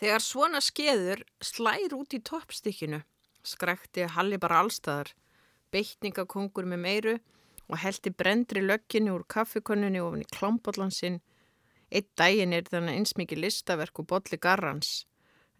Þegar 0.00 0.22
svona 0.24 0.60
skeður 0.64 1.20
slær 1.44 1.92
út 1.92 2.14
í 2.16 2.22
toppstykkinu, 2.24 3.02
skrækti 3.44 4.06
Halli 4.14 4.38
bara 4.40 4.62
allstaðar, 4.62 5.10
beitningakongur 5.74 6.64
með 6.70 6.80
meiru 6.80 7.14
og 7.68 7.76
heldi 7.82 8.08
brendri 8.10 8.62
lögginni 8.64 9.12
úr 9.12 9.26
kaffikonnunni 9.28 10.00
ofin 10.00 10.24
í 10.24 10.30
klámbotlansinn. 10.32 11.20
Eitt 11.92 12.08
daginn 12.16 12.56
er 12.56 12.64
þannig 12.70 12.96
eins 12.96 13.12
mikið 13.20 13.44
listaverk 13.44 14.00
og 14.00 14.08
bolli 14.08 14.38
garrans, 14.40 15.04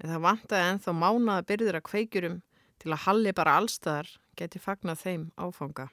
en 0.01 0.15
það 0.15 0.25
vantaði 0.25 0.71
enþá 0.73 0.95
mánaða 0.97 1.47
byrður 1.51 1.79
að 1.79 1.87
kveikjurum 1.91 2.39
til 2.81 2.95
að 2.95 3.03
Halli 3.05 3.35
bara 3.37 3.59
allstaðar 3.61 4.09
geti 4.41 4.63
fagnað 4.63 5.03
þeim 5.05 5.27
áfanga. 5.37 5.91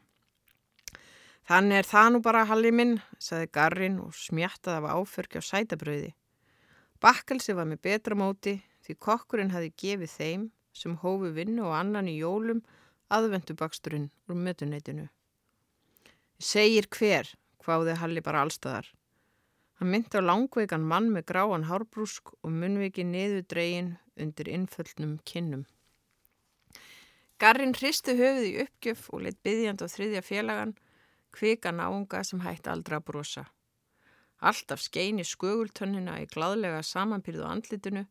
Þannig 1.47 1.81
er 1.81 1.87
það 1.87 2.07
nú 2.13 2.21
bara 2.23 2.45
Halli 2.47 2.71
minn, 2.75 2.95
saði 3.19 3.51
Garrin 3.51 3.99
og 4.03 4.15
smjattaði 4.15 4.87
af 4.87 4.95
áförki 4.95 5.39
á 5.39 5.43
sætabröði. 5.43 6.13
Bakkelsi 7.03 7.53
var 7.53 7.67
með 7.69 7.83
betra 7.85 8.17
móti 8.17 8.55
því 8.85 8.95
kokkurinn 9.05 9.53
hafi 9.53 9.69
gefið 9.77 10.13
þeim 10.13 10.45
sem 10.73 10.95
hófi 11.03 11.29
vinnu 11.35 11.67
og 11.67 11.75
annan 11.77 12.09
í 12.09 12.17
jólum 12.17 12.63
aðvendubaksturinn 13.13 14.09
úr 14.27 14.39
mötuneytinu. 14.47 15.07
Segir 16.37 16.87
hver, 16.93 17.29
hvaði 17.63 17.97
Halli 18.01 18.23
bara 18.25 18.43
allstaðar. 18.45 18.89
Hann 19.77 19.91
myndi 19.93 20.17
á 20.17 20.25
langveikan 20.25 20.85
mann 20.89 21.11
með 21.13 21.27
gráan 21.31 21.67
hárbrúsk 21.69 22.33
og 22.41 22.53
munviki 22.53 23.05
niður 23.05 23.43
dregin 23.45 23.91
undir 24.17 24.49
innföllnum 24.49 25.19
kinnum. 25.25 25.67
Garrin 27.37 27.75
hristi 27.77 28.15
höfuð 28.17 28.47
í 28.47 28.55
uppgjöf 28.63 29.03
og 29.13 29.21
leitt 29.25 29.37
byggjand 29.45 29.83
á 29.85 29.87
þriðja 29.93 30.23
félagan, 30.25 30.73
kvika 31.29 31.69
náunga 31.69 32.23
sem 32.25 32.41
hætti 32.41 32.73
aldra 32.73 32.97
að 32.97 33.05
brosa. 33.11 33.45
Alltaf 34.37 34.83
skein 34.85 35.17
í 35.17 35.25
skögultönnina 35.25 36.19
í 36.21 36.27
gladlega 36.29 36.83
samanpyrðu 36.85 37.45
andlitinu 37.47 38.05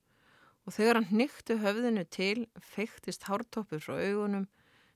og 0.67 0.75
þegar 0.75 0.99
hann 0.99 1.21
nýttu 1.21 1.59
höfðinu 1.63 2.03
til 2.11 2.47
feiktist 2.59 3.29
hártoppur 3.29 3.83
frá 3.83 3.95
augunum, 4.01 4.49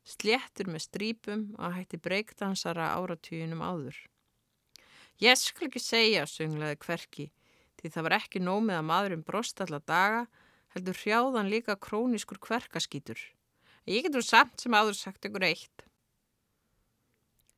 sléttur 0.02 0.66
með 0.66 0.88
strípum 0.88 1.44
og 1.58 1.76
hætti 1.76 2.00
breykdansara 2.02 2.88
áratýjunum 2.98 3.62
áður. 3.62 3.98
Ég 5.22 5.38
skil 5.38 5.68
ekki 5.68 5.82
segja, 5.84 6.24
sönglaði 6.26 6.80
hverki, 6.82 7.26
því 7.78 7.92
það 7.94 8.06
var 8.08 8.16
ekki 8.16 8.42
nómið 8.42 8.80
að 8.80 8.88
maðurinn 8.88 9.26
brost 9.26 9.60
alla 9.62 9.78
daga, 9.86 10.24
heldur 10.74 10.98
hrjáðan 10.98 11.50
líka 11.52 11.76
króniskur 11.76 12.40
hverkaskítur. 12.42 13.20
Ég 13.86 14.06
getur 14.06 14.24
samt 14.26 14.58
sem 14.62 14.74
áður 14.74 14.98
sagt 14.98 15.28
ykkur 15.28 15.46
eitt. 15.46 15.86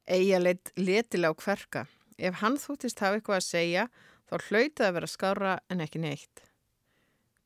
Eija 0.05 0.41
leitt 0.43 0.73
letilega 0.77 1.33
á 1.33 1.41
hverka. 1.41 1.87
Ef 2.19 2.41
hann 2.43 2.59
þúttist 2.61 3.01
hafa 3.01 3.19
eitthvað 3.19 3.39
að 3.39 3.47
segja, 3.47 3.87
þá 4.29 4.49
hlautið 4.49 4.87
að 4.87 4.95
vera 4.97 5.11
skára 5.11 5.53
en 5.71 5.85
ekki 5.85 6.03
neitt. 6.03 6.43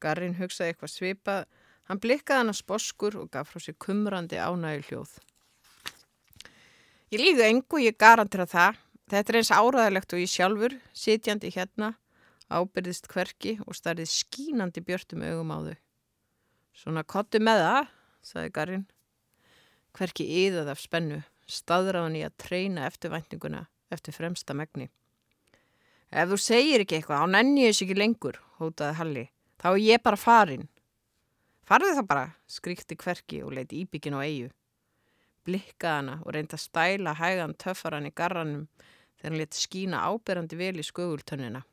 Garrin 0.02 0.36
hugsaði 0.38 0.72
eitthvað 0.72 0.92
svipað, 0.92 1.46
hann 1.88 2.00
blikkaði 2.02 2.42
hann 2.42 2.52
að 2.52 2.60
sposkur 2.60 3.16
og 3.20 3.30
gaf 3.32 3.52
frá 3.52 3.62
sér 3.62 3.76
kumrandi 3.82 4.40
ánægi 4.40 4.88
hljóð. 4.90 5.14
Ég 7.14 7.22
líðu 7.22 7.46
engu, 7.46 7.80
ég 7.84 7.98
garantira 7.98 8.48
það. 8.50 8.82
Þetta 9.06 9.32
er 9.32 9.38
eins 9.38 9.52
áraðilegt 9.54 10.14
og 10.16 10.22
ég 10.22 10.30
sjálfur, 10.32 10.74
sitjandi 10.90 11.52
hérna, 11.54 11.92
ábyrðist 12.50 13.06
hverki 13.12 13.54
og 13.62 13.78
starfið 13.78 14.10
skínandi 14.10 14.82
björtum 14.82 15.22
augum 15.22 15.54
á 15.54 15.58
þau. 15.68 15.76
Svona 16.76 17.06
kottu 17.06 17.38
með 17.38 17.62
það, 17.62 17.92
saði 18.26 18.52
Garrin. 18.58 18.84
Hverki 19.96 20.26
yðað 20.42 20.72
af 20.74 20.82
spennu, 20.82 21.22
staðráðan 21.46 22.18
í 22.18 22.26
að 22.26 22.34
treyna 22.42 22.90
eftirvæntinguna 22.90 23.62
eftir 23.92 24.14
fremsta 24.16 24.54
megni. 24.54 24.88
Ef 26.10 26.30
þú 26.30 26.38
segir 26.38 26.84
ekki 26.84 27.00
eitthvað, 27.00 27.24
þá 27.24 27.32
nenni 27.34 27.64
ég 27.64 27.72
þess 27.74 27.84
ekki 27.86 27.98
lengur, 27.98 28.40
hótaði 28.60 28.98
Halli. 29.00 29.24
Þá 29.58 29.68
er 29.72 29.80
ég 29.82 30.02
bara 30.04 30.20
farin. 30.20 30.68
Farðu 31.66 31.94
það 31.96 32.08
bara, 32.10 32.26
skríkti 32.46 32.98
hverki 33.00 33.40
og 33.42 33.56
leiti 33.56 33.80
íbyggin 33.82 34.14
á 34.14 34.22
eigu. 34.22 34.52
Blikkaði 35.46 35.96
hana 35.96 36.14
og 36.22 36.34
reynda 36.34 36.58
að 36.58 36.62
stæla 36.62 37.16
hægan 37.18 37.56
töffaran 37.58 38.06
í 38.06 38.14
garranum 38.14 38.68
þegar 39.16 39.32
hann 39.32 39.40
leti 39.40 39.62
skína 39.62 40.04
áberandi 40.06 40.58
vel 40.58 40.78
í 40.78 40.86
skögultönnina. 40.86 41.64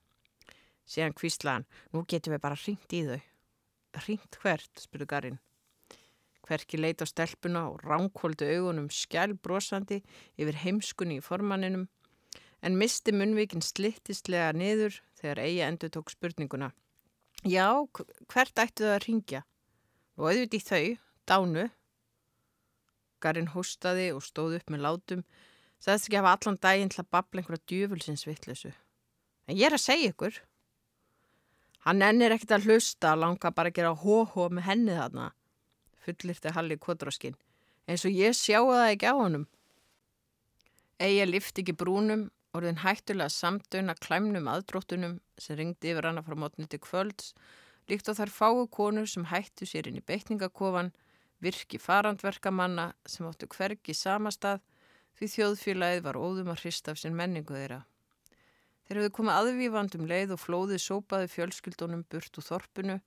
Síðan 0.90 1.16
kvíslaði 1.18 1.54
hann, 1.54 1.68
nú 1.94 2.04
getum 2.10 2.34
við 2.34 2.44
bara 2.44 2.60
ringt 2.66 2.94
í 2.94 3.02
þau. 3.08 3.22
Ringt 4.08 4.38
hvert, 4.42 4.82
spurðu 4.82 5.10
garrin. 5.10 5.42
Hverki 6.44 6.80
leiti 6.80 7.06
á 7.06 7.08
stelpuna 7.08 7.68
og 7.72 7.84
ránkvöldu 7.86 8.50
augunum 8.58 8.90
skjál 8.92 9.38
brosandi 9.38 10.02
yfir 10.36 10.58
heimskunni 10.66 11.22
í 11.22 11.24
formanninum 11.24 11.86
en 12.64 12.78
misti 12.80 13.12
munvíkin 13.12 13.64
slittistlega 13.64 14.54
niður 14.56 15.02
þegar 15.20 15.42
eigi 15.44 15.64
endur 15.66 15.92
tók 15.92 16.12
spurninguna. 16.14 16.72
Já, 17.44 17.68
hvert 18.32 18.60
ættu 18.64 18.86
það 18.86 18.94
að 18.96 19.02
ringja? 19.04 19.42
Og 20.16 20.30
auðviti 20.30 20.62
þau, 20.64 20.86
dánu. 21.28 21.66
Garin 23.24 23.52
hóstaði 23.52 24.12
og 24.16 24.24
stóð 24.24 24.60
upp 24.60 24.72
með 24.72 24.86
látum, 24.86 25.24
sagðist 25.84 26.08
ekki 26.08 26.20
hafa 26.22 26.36
allan 26.38 26.60
daginn 26.64 26.92
til 26.94 27.02
að 27.04 27.12
babla 27.16 27.42
einhverja 27.42 27.68
djúvulsins 27.68 28.24
vittlesu. 28.28 28.72
En 29.48 29.60
ég 29.60 29.68
er 29.68 29.76
að 29.76 29.84
segja 29.84 30.14
ykkur. 30.14 30.38
Hann 31.84 32.04
ennir 32.06 32.32
ekkert 32.32 32.56
að 32.56 32.70
hlusta 32.70 33.12
og 33.12 33.24
langa 33.26 33.52
bara 33.52 33.74
að 33.74 33.80
gera 33.80 33.96
hó-hó 34.04 34.48
með 34.48 34.68
henni 34.70 34.96
þarna, 34.96 35.34
fullirti 36.06 36.54
Halli 36.56 36.78
kvotróskin, 36.80 37.36
eins 37.92 38.06
og 38.08 38.16
ég 38.16 38.38
sjáu 38.40 38.70
það 38.72 38.92
ekki 38.94 39.12
á 39.12 39.16
honum. 39.20 39.44
Eigi 41.04 41.28
lifti 41.28 41.64
ekki 41.66 41.76
brúnum 41.76 42.30
orðin 42.54 42.82
hættulega 42.84 43.34
samdöna 43.34 43.96
klæmnum 43.98 44.50
aðdróttunum 44.52 45.16
sem 45.42 45.58
ringdi 45.58 45.94
yfir 45.94 46.10
hana 46.10 46.22
frá 46.26 46.36
mótni 46.38 46.68
til 46.70 46.82
kvölds, 46.84 47.32
líkt 47.90 48.10
á 48.10 48.14
þar 48.14 48.34
fáu 48.34 48.68
konur 48.70 49.10
sem 49.10 49.26
hættu 49.32 49.66
sér 49.66 49.90
inn 49.90 49.98
í 49.98 50.06
beitningakofan, 50.06 50.92
virki 51.42 51.80
farandverkamanna 51.82 52.92
sem 53.10 53.26
áttu 53.28 53.50
hvergi 53.52 53.96
samastað 53.98 54.62
því 55.18 55.32
þjóðfélagið 55.34 56.06
var 56.06 56.20
óðum 56.20 56.54
að 56.54 56.62
hrista 56.62 56.94
af 56.94 57.02
sinn 57.02 57.18
menningu 57.18 57.58
þeirra. 57.58 57.82
Þeir 58.84 59.00
hefðu 59.00 59.12
komið 59.18 59.40
aðvífandum 59.40 60.08
leið 60.12 60.36
og 60.36 60.42
flóðið 60.44 60.82
sópaði 60.84 61.30
fjölskyldunum 61.34 62.06
burt 62.12 62.40
úr 62.40 62.48
þorpunu. 62.48 62.98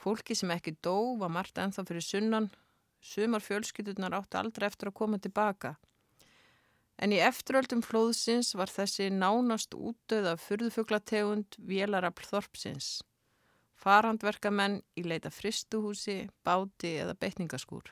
Fólki 0.00 0.36
sem 0.36 0.52
ekki 0.54 0.76
dó 0.82 1.16
var 1.20 1.32
margt 1.32 1.58
ennþá 1.60 1.84
fyrir 1.88 2.04
sunnan, 2.04 2.50
sumar 3.04 3.44
fjölskyldunar 3.44 4.16
áttu 4.16 4.40
aldrei 4.40 4.66
eftir 4.66 4.90
að 4.90 4.98
koma 5.00 5.20
tilbaka. 5.20 5.74
En 7.02 7.12
í 7.12 7.18
eftiröldum 7.18 7.82
flóðsins 7.82 8.52
var 8.54 8.70
þessi 8.70 9.08
nánast 9.10 9.74
útdöð 9.74 10.28
af 10.34 10.44
fyrðufuglategund 10.46 11.58
vélarafl 11.58 12.28
þorpsins. 12.30 13.00
Farhandverkamenn 13.74 14.78
í 14.96 15.02
leita 15.04 15.32
fristuhúsi, 15.34 16.28
báti 16.46 16.94
eða 17.02 17.16
beitningaskúr. 17.18 17.90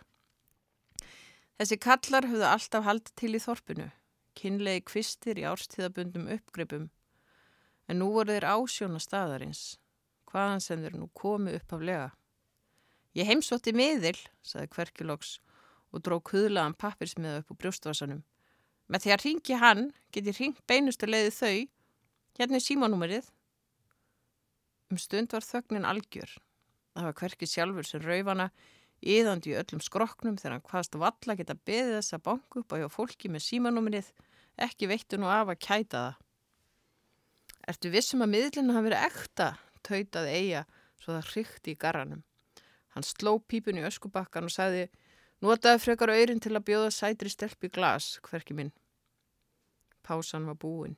Þessi 1.58 1.78
kallar 1.82 2.26
höfðu 2.30 2.46
alltaf 2.48 2.86
haldið 2.86 3.18
til 3.18 3.34
í 3.36 3.42
þorpinu, 3.42 3.90
kynlegi 4.38 4.86
kvistir 4.88 5.38
í 5.38 5.44
árstíðabundum 5.50 6.30
uppgripum, 6.32 6.88
en 7.90 8.00
nú 8.00 8.08
voru 8.14 8.32
þeir 8.32 8.48
ásjóna 8.54 9.02
staðarins, 9.02 9.76
hvaðan 10.30 10.64
sem 10.64 10.82
þeir 10.82 10.96
nú 10.98 11.10
komi 11.14 11.52
upp 11.58 11.74
af 11.76 11.84
lega. 11.84 12.08
Ég 13.12 13.28
heimsótti 13.28 13.74
miðil, 13.76 14.16
saði 14.40 14.70
Kverkiloks 14.72 15.36
og 15.92 16.00
dró 16.06 16.16
kuðlaðan 16.24 16.78
pappirsmiða 16.80 17.42
upp 17.42 17.52
úr 17.52 17.60
brjóstvasanum. 17.60 18.22
Með 18.92 19.06
því 19.06 19.12
að 19.14 19.22
ringi 19.25 19.56
hann 19.56 19.86
get 20.12 20.28
ég 20.28 20.36
ringt 20.36 20.60
beinustu 20.69 21.08
leiði 21.08 21.32
þau, 21.32 21.60
hérna 22.36 22.58
er 22.58 22.64
símanúmerið. 22.66 23.30
Um 24.92 25.00
stund 25.00 25.32
var 25.32 25.47
þögnin 25.47 25.88
algjör. 25.88 26.34
Það 26.92 27.06
var 27.08 27.16
hverki 27.22 27.48
sjálfur 27.48 27.88
sem 27.88 28.02
raufana 28.04 28.50
íðandi 29.00 29.54
í 29.54 29.56
öllum 29.56 29.81
skroknum 29.82 30.36
þegar 30.36 30.58
hann 30.58 30.66
hvaðst 30.69 30.98
valla 31.00 31.36
geta 31.38 31.56
beðið 31.56 31.97
þess 31.97 32.16
að 32.19 32.25
banku 32.28 32.60
upp 32.60 32.75
á 32.76 32.81
hjá 32.82 32.88
fólki 32.92 33.31
með 33.32 33.47
símanúmerið, 33.47 34.10
ekki 34.60 34.91
veittu 34.91 35.19
nú 35.19 35.31
af 35.32 35.48
að 35.48 35.62
kæta 35.64 36.02
það. 36.02 36.20
Ertu 37.72 37.92
vissum 37.94 38.26
að 38.26 38.32
miðlinu 38.34 38.76
hafi 38.76 38.88
verið 38.91 39.06
ekta, 39.08 39.48
tautaði 39.86 40.36
eiga 40.36 40.62
svo 41.00 41.16
það 41.16 41.32
hrykti 41.32 41.72
í 41.72 41.81
garranum. 41.81 42.22
Hann 42.93 43.06
sló 43.06 43.38
pípun 43.40 43.81
í 43.81 43.87
öskubakkan 43.88 44.46
og 44.50 44.52
sagði, 44.52 44.88
notaði 45.40 45.81
frekar 45.81 46.12
öyrin 46.12 46.43
til 46.43 46.52
að 46.52 46.66
bjóða 46.69 46.93
sætri 46.93 47.32
stelp 47.32 47.64
í 47.64 47.72
glas, 47.72 48.19
hverki 48.28 48.58
minn. 48.58 48.75
Pásan 50.02 50.49
var 50.50 50.58
búin. 50.58 50.96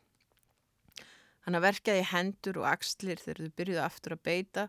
Hann 1.45 1.59
að 1.59 1.67
verkaði 1.67 2.05
hendur 2.09 2.63
og 2.63 2.69
axlir 2.71 3.21
þegar 3.21 3.45
þau 3.45 3.57
byrjuði 3.61 3.83
aftur 3.85 4.17
að 4.17 4.25
beita, 4.25 4.69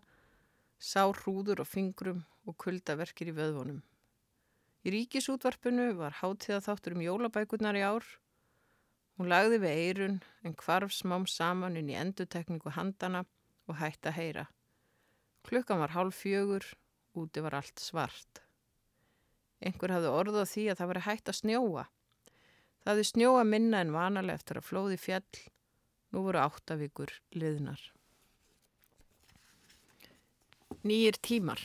sá 0.80 1.08
hrúður 1.08 1.64
og 1.64 1.70
fingrum 1.72 2.26
og 2.46 2.58
kuldaverkir 2.60 3.32
í 3.32 3.36
vöðvonum. 3.38 3.80
Í 4.86 4.92
ríkisútvarpinu 4.94 5.94
var 5.98 6.20
hátíða 6.20 6.60
þáttur 6.68 6.98
um 6.98 7.06
jólabækurnar 7.06 7.80
í 7.80 7.86
ár. 7.88 8.06
Hún 9.16 9.32
lagði 9.32 9.62
við 9.64 9.80
eirun 9.86 10.18
en 10.44 10.58
kvarf 10.60 10.92
smám 10.94 11.26
saman 11.32 11.80
inn 11.80 11.90
í 11.90 11.96
endutekningu 11.98 12.76
handana 12.76 13.24
og 13.66 13.80
hætti 13.80 14.12
að 14.12 14.18
heyra. 14.20 14.46
Klukkan 15.48 15.80
var 15.82 15.96
hálf 15.96 16.20
fjögur, 16.20 16.68
úti 17.16 17.42
var 17.42 17.56
allt 17.62 17.82
svart. 17.82 18.44
Einhver 19.64 19.96
hafði 19.96 20.12
orðað 20.12 20.52
því 20.52 20.66
að 20.70 20.80
það 20.82 20.92
var 20.92 21.02
hægt 21.08 21.32
að 21.32 21.40
snjóa. 21.40 21.86
Það 22.86 22.92
hefði 22.94 23.06
snjóa 23.10 23.44
minna 23.50 23.80
en 23.82 23.96
vanalega 23.96 24.38
eftir 24.38 24.60
að 24.60 24.68
flóði 24.68 24.98
fjall. 25.02 25.40
Nú 26.14 26.22
voru 26.28 26.38
áttavíkur 26.44 27.10
liðnar. 27.34 27.82
Nýjir 30.86 31.18
tímar. 31.18 31.64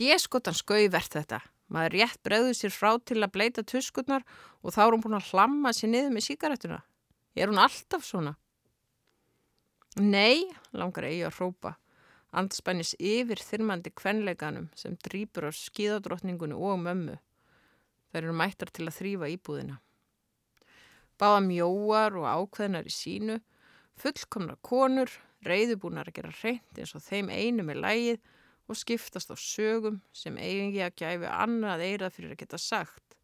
Déskotan 0.00 0.56
skauðvert 0.56 1.18
þetta. 1.18 1.42
Maður 1.68 1.98
rétt 1.98 2.22
bregður 2.24 2.56
sér 2.56 2.72
frá 2.72 2.94
til 3.04 3.18
að 3.20 3.34
bleita 3.34 3.62
tuskurnar 3.62 4.24
og 4.64 4.72
þá 4.72 4.80
er 4.86 4.94
hún 4.94 5.04
búin 5.04 5.18
að 5.18 5.28
hlamma 5.34 5.74
sér 5.76 5.92
niður 5.92 6.16
með 6.16 6.26
síkaretuna. 6.30 6.80
Er 7.36 7.52
hún 7.52 7.60
alltaf 7.60 8.08
svona? 8.08 8.32
Nei, 10.00 10.48
langar 10.72 11.10
eigi 11.10 11.26
að 11.28 11.36
hrópa. 11.42 11.74
Andspænis 12.32 12.94
yfir 12.96 13.44
þyrmandi 13.44 13.92
kvenleikanum 13.92 14.70
sem 14.80 14.96
drýpur 15.04 15.50
á 15.50 15.52
skíðadrottningunni 15.52 16.56
og 16.56 16.80
mömmu. 16.86 17.20
Þær 18.10 18.24
eru 18.24 18.34
mættar 18.40 18.72
til 18.72 18.88
að 18.88 18.96
þrýfa 18.96 19.30
íbúðina. 19.36 19.76
Báða 21.20 21.40
mjóar 21.44 22.16
og 22.16 22.24
ákveðnar 22.24 22.88
í 22.88 22.92
sínu, 22.94 23.36
fullkomnar 24.00 24.56
konur, 24.64 25.10
reyðubúnar 25.44 26.08
að 26.08 26.16
gera 26.16 26.32
reynd 26.40 26.80
eins 26.80 26.94
og 26.96 27.04
þeim 27.04 27.28
einu 27.28 27.64
með 27.68 27.82
lægið 27.84 28.30
og 28.70 28.78
skiptast 28.78 29.32
á 29.32 29.36
sögum 29.36 30.00
sem 30.16 30.36
eigingi 30.40 30.80
að 30.84 30.96
gæfi 31.02 31.28
annað 31.28 31.84
eirað 31.84 32.16
fyrir 32.16 32.34
að 32.34 32.40
geta 32.44 32.60
sagt. 32.60 33.16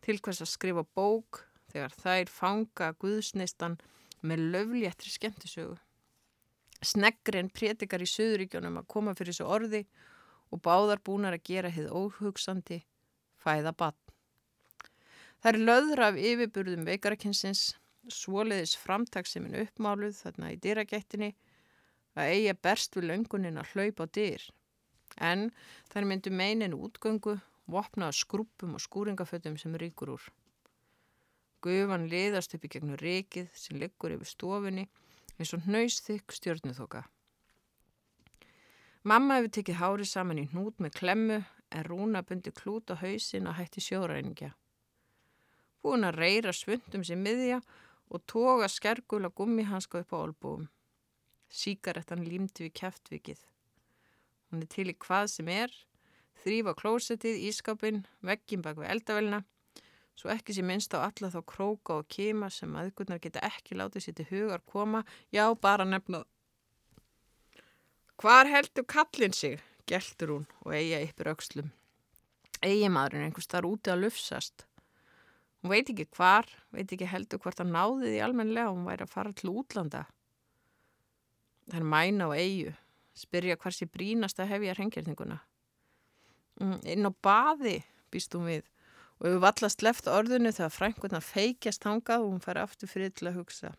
Til 0.00 0.16
hvers 0.22 0.40
að 0.40 0.52
skrifa 0.54 0.84
bók 0.96 1.42
þegar 1.72 1.96
þær 2.00 2.32
fanga 2.32 2.92
Guðsneistan 3.02 3.76
með 4.24 4.46
löfléttri 4.54 5.12
skemmtisögu. 5.12 5.76
Sneggrin 6.80 7.50
prétikar 7.52 8.00
í 8.00 8.08
Suðuríkjónum 8.08 8.80
að 8.80 8.88
koma 8.94 9.12
fyrir 9.16 9.34
þessu 9.34 9.48
orði 9.48 9.82
og 10.50 10.62
báðar 10.64 11.02
búnar 11.04 11.36
að 11.36 11.44
gera 11.50 11.72
hið 11.72 11.90
óhugsandi 11.92 12.80
fæða 13.42 13.74
bann. 13.76 13.98
Það 15.40 15.50
er 15.50 15.58
löður 15.64 16.02
af 16.04 16.18
yfirburðum 16.20 16.82
veikarakynsins, 16.84 17.62
svoliðis 18.12 18.74
framtagsefin 18.76 19.56
uppmáluð 19.62 20.18
þarna 20.18 20.50
í 20.52 20.58
dyragættinni 20.60 21.30
að 22.18 22.32
eiga 22.34 22.56
berst 22.66 22.96
við 22.98 23.08
löngunin 23.08 23.60
að 23.60 23.70
hlaupa 23.72 24.04
á 24.04 24.12
dyr. 24.18 24.44
En 25.16 25.48
þær 25.92 26.08
myndu 26.10 26.32
meinin 26.34 26.76
útgöngu, 26.76 27.38
vopnaða 27.70 28.18
skrúpum 28.20 28.76
og 28.76 28.84
skúringafötum 28.84 29.56
sem 29.60 29.76
ríkur 29.80 30.12
úr. 30.16 30.28
Gufan 31.64 32.08
liðast 32.12 32.54
upp 32.56 32.64
í 32.64 32.72
gegnum 32.72 33.00
rikið 33.00 33.48
sem 33.56 33.80
liggur 33.80 34.12
yfir 34.16 34.28
stofinni 34.28 34.86
eins 35.38 35.54
og 35.56 35.64
hnausþykk 35.64 36.36
stjórnuþoka. 36.36 37.04
Mamma 39.08 39.38
hefur 39.38 39.54
tekið 39.56 39.80
hári 39.80 40.04
saman 40.04 40.40
í 40.42 40.48
hnút 40.52 40.80
með 40.84 40.96
klemmu 41.00 41.42
en 41.72 41.86
Rúna 41.86 42.20
bundi 42.28 42.52
klút 42.52 42.92
á 42.92 43.00
hausin 43.00 43.48
og 43.48 43.56
hætti 43.56 43.80
sjóræninga. 43.80 44.52
Búin 45.80 46.04
að 46.04 46.18
reyra 46.20 46.52
svundum 46.56 47.04
sem 47.06 47.20
miðja 47.22 47.60
og 48.10 48.24
toga 48.28 48.68
skergula 48.68 49.30
gummihanska 49.34 50.02
upp 50.02 50.12
á 50.12 50.18
olbúum. 50.18 50.66
Síkarettan 51.50 52.26
límti 52.26 52.66
við 52.66 52.76
kæftvikið. 52.82 53.40
Hún 54.50 54.64
er 54.64 54.70
til 54.70 54.90
í 54.90 54.96
hvað 54.98 55.30
sem 55.34 55.48
er, 55.50 55.72
þrýfa 56.42 56.74
klósetið, 56.78 57.40
ískapin, 57.50 58.04
veggin 58.26 58.62
bak 58.66 58.78
við 58.80 58.92
eldavelna 58.94 59.44
svo 60.20 60.28
ekki 60.34 60.52
sé 60.52 60.62
minnst 60.66 60.92
á 60.92 61.00
alla 61.00 61.30
þá 61.32 61.40
króka 61.48 61.96
og 62.00 62.08
kema 62.12 62.50
sem 62.52 62.74
aðgurnar 62.76 63.22
geta 63.22 63.40
ekki 63.46 63.78
látið 63.78 64.04
sér 64.04 64.16
til 64.18 64.28
hugar 64.28 64.60
koma, 64.68 65.00
já 65.32 65.46
bara 65.56 65.86
nefna 65.88 66.24
Hvar 68.20 68.44
heldur 68.44 68.84
kallin 68.84 69.32
sig? 69.32 69.62
geltur 69.88 70.30
hún 70.30 70.42
og 70.62 70.74
eiga 70.76 71.00
yppir 71.02 71.30
aukslum. 71.32 71.70
Eigi 72.62 72.90
maðurinn 72.92 73.24
einhvers 73.26 73.48
þar 73.50 73.66
úti 73.66 73.90
að 73.90 74.04
lufsast. 74.04 74.66
Hún 75.60 75.74
veit 75.74 75.90
ekki 75.92 76.06
hvar, 76.16 76.48
veit 76.72 76.88
ekki 76.88 77.08
heldur 77.08 77.40
hvort 77.42 77.60
að 77.60 77.72
náði 77.74 78.14
því 78.14 78.20
almenlega 78.24 78.72
hún 78.72 78.86
væri 78.88 79.04
að 79.04 79.12
fara 79.12 79.32
til 79.36 79.52
útlanda. 79.52 80.06
Það 81.68 81.78
er 81.80 81.88
mæna 81.92 82.30
og 82.30 82.36
eigu, 82.38 82.72
spyrja 83.14 83.58
hvers 83.60 83.82
ég 83.84 83.92
brínast 83.92 84.40
að 84.40 84.54
hefja 84.54 84.76
hrengjörninguna. 84.78 85.38
Mm, 86.60 86.78
inn 86.94 87.08
á 87.08 87.12
baði, 87.12 87.76
býst 88.12 88.34
hún 88.36 88.48
við 88.48 88.64
og 89.20 89.26
við 89.28 89.42
vallast 89.44 89.82
left 89.84 90.08
orðinu 90.08 90.48
þegar 90.56 90.72
frænkurna 90.72 91.20
feikjast 91.20 91.84
hangað 91.84 92.24
og 92.24 92.30
hún 92.32 92.44
fær 92.44 92.62
aftur 92.62 92.88
frið 92.88 93.18
til 93.18 93.28
að 93.28 93.36
hugsa. 93.42 93.74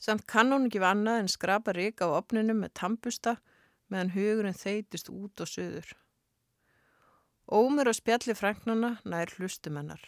Samt 0.00 0.24
kann 0.30 0.54
hún 0.54 0.68
ekki 0.68 0.80
vannað 0.80 1.24
en 1.24 1.32
skrapa 1.32 1.74
rík 1.76 2.00
á 2.00 2.08
opninu 2.08 2.54
með 2.56 2.72
tampusta 2.80 3.36
meðan 3.92 4.14
hugurinn 4.14 4.56
þeitist 4.56 5.10
út 5.12 5.42
og 5.44 5.50
söður. 5.50 5.90
Ómur 7.48 7.88
og 7.88 7.96
spjalli 7.96 8.36
fræknana 8.36 8.98
nær 9.08 9.32
hlustumennar. 9.38 10.02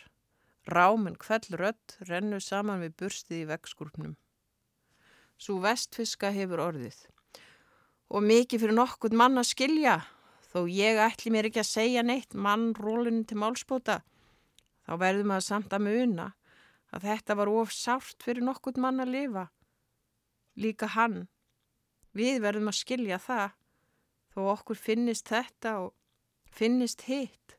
Ráminn 0.69 1.16
kveld 1.16 1.54
rött 1.56 1.96
rennu 2.08 2.40
saman 2.40 2.82
við 2.84 2.96
burstið 3.00 3.42
í 3.42 3.48
vegskúrpnum. 3.48 4.14
Svo 5.40 5.58
vestfiska 5.64 6.31
hefur 6.37 6.60
orðið. 6.69 6.98
Og 8.12 8.25
mikið 8.26 8.64
fyrir 8.64 8.76
nokkurt 8.76 9.16
mann 9.16 9.40
að 9.40 9.52
skilja, 9.54 10.00
Þó 10.50 10.64
ég 10.66 10.98
ætli 10.98 11.31
mér 11.31 11.46
ekki 11.46 11.60
að 11.62 11.69
segja 11.69 12.02
neitt 12.02 12.34
mann 12.34 12.72
rólinn 12.75 13.22
til 13.22 13.37
málspóta, 13.38 14.00
þá 14.82 14.92
verðum 14.98 15.34
að 15.37 15.44
samt 15.46 15.76
að 15.76 15.84
muna 15.87 16.26
að 16.90 17.06
þetta 17.06 17.37
var 17.38 17.50
of 17.54 17.70
sárt 17.70 18.25
fyrir 18.26 18.42
nokkurt 18.42 18.81
mann 18.82 18.98
að 18.98 19.12
lifa. 19.14 19.44
Líka 20.58 20.88
hann. 20.96 21.28
Við 22.19 22.40
verðum 22.42 22.72
að 22.72 22.81
skilja 22.81 23.20
það, 23.22 23.54
þó 24.34 24.40
okkur 24.56 24.81
finnist 24.88 25.31
þetta 25.31 25.76
og 25.84 25.94
finnist 26.50 27.06
hitt 27.08 27.56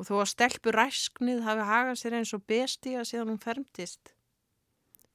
og 0.00 0.08
þó 0.08 0.14
að 0.22 0.30
stelpur 0.32 0.78
ræsknið 0.78 1.42
hafi 1.44 1.66
hagað 1.68 1.98
sér 2.00 2.16
eins 2.20 2.32
og 2.36 2.46
bestíða 2.48 3.04
síðan 3.04 3.34
hún 3.34 3.42
fermtist. 3.42 4.14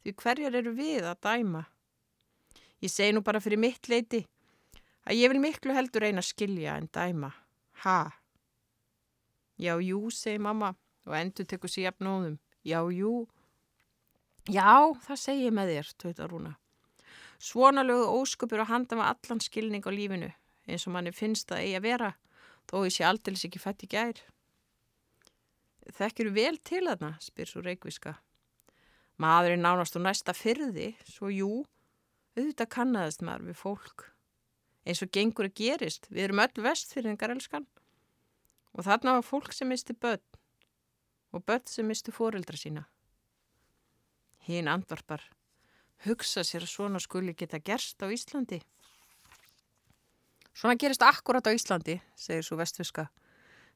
Því 0.04 0.14
hverjar 0.22 0.58
eru 0.60 0.76
við 0.78 1.08
að 1.10 1.24
dæma? 1.26 1.64
Ég 2.84 2.92
segi 2.94 3.16
nú 3.16 3.24
bara 3.26 3.42
fyrir 3.42 3.62
mitt 3.62 3.90
leiti 3.90 4.22
að 5.10 5.18
ég 5.18 5.32
vil 5.32 5.42
miklu 5.42 5.74
heldur 5.74 6.06
að 6.06 6.22
skilja 6.28 6.76
en 6.78 6.90
dæma. 6.94 7.32
Ha? 7.82 8.12
Já, 9.58 9.74
jú, 9.82 10.10
segi 10.12 10.38
mamma 10.38 10.76
og 11.06 11.16
endur 11.18 11.48
tekur 11.50 11.72
sér 11.72 11.90
jafnóðum. 11.90 12.38
Já, 12.66 12.84
jú. 12.94 13.26
Já, 14.46 14.94
það 15.08 15.22
segi 15.22 15.48
ég 15.48 15.56
með 15.56 15.72
þér, 15.74 15.92
tautar 15.98 16.34
húnna. 16.36 16.54
Svona 17.42 17.82
lögðu 17.86 18.22
ósköpur 18.22 18.62
að 18.62 18.70
handa 18.70 19.00
með 19.00 19.10
allan 19.10 19.42
skilning 19.42 19.86
á 19.86 19.92
lífinu 19.92 20.30
eins 20.66 20.86
og 20.86 20.94
manni 20.94 21.14
finnst 21.14 21.50
það 21.50 21.64
eigi 21.64 21.78
að 21.80 21.86
vera 21.86 22.12
þó 22.70 22.86
ég 22.86 22.96
sé 22.96 23.06
aldrei 23.08 23.38
ekki 23.38 23.62
fætt 23.62 23.86
í 23.86 23.92
gær. 23.92 24.22
Þekkir 25.96 26.32
vel 26.34 26.58
til 26.66 26.86
þarna, 26.88 27.14
spyr 27.22 27.50
svo 27.50 27.62
Reykjavíska. 27.66 28.16
Maðurinn 29.22 29.64
nánast 29.64 29.96
og 29.96 30.04
næsta 30.04 30.34
fyrði, 30.36 30.94
svo 31.08 31.30
jú, 31.32 31.52
auðvitað 32.36 32.74
kannadast 32.74 33.24
maður 33.24 33.52
við 33.52 33.62
fólk 33.62 34.10
eins 34.86 35.02
og 35.02 35.12
gengur 35.14 35.50
að 35.50 35.56
gerist. 35.58 36.10
Við 36.12 36.28
erum 36.28 36.42
öll 36.44 36.66
vestfyrringar 36.66 37.34
elskan 37.34 37.66
og 38.76 38.84
þarna 38.86 39.18
var 39.18 39.26
fólk 39.26 39.54
sem 39.56 39.70
misti 39.72 39.96
börn 39.96 40.22
og 41.36 41.46
börn 41.48 41.66
sem 41.70 41.88
misti 41.88 42.14
fóreldra 42.14 42.60
sína. 42.60 42.86
Hinn 44.46 44.70
andvarpar 44.70 45.24
hugsa 46.06 46.44
sér 46.46 46.66
að 46.66 46.74
svona 46.74 47.02
skuli 47.02 47.34
geta 47.38 47.60
gerst 47.60 48.04
á 48.04 48.08
Íslandi. 48.12 48.60
Svona 50.56 50.78
gerist 50.80 51.04
akkurat 51.04 51.44
á 51.44 51.52
Íslandi, 51.52 51.98
segir 52.16 52.46
svo 52.48 52.56
vestfyrska. 52.56 53.10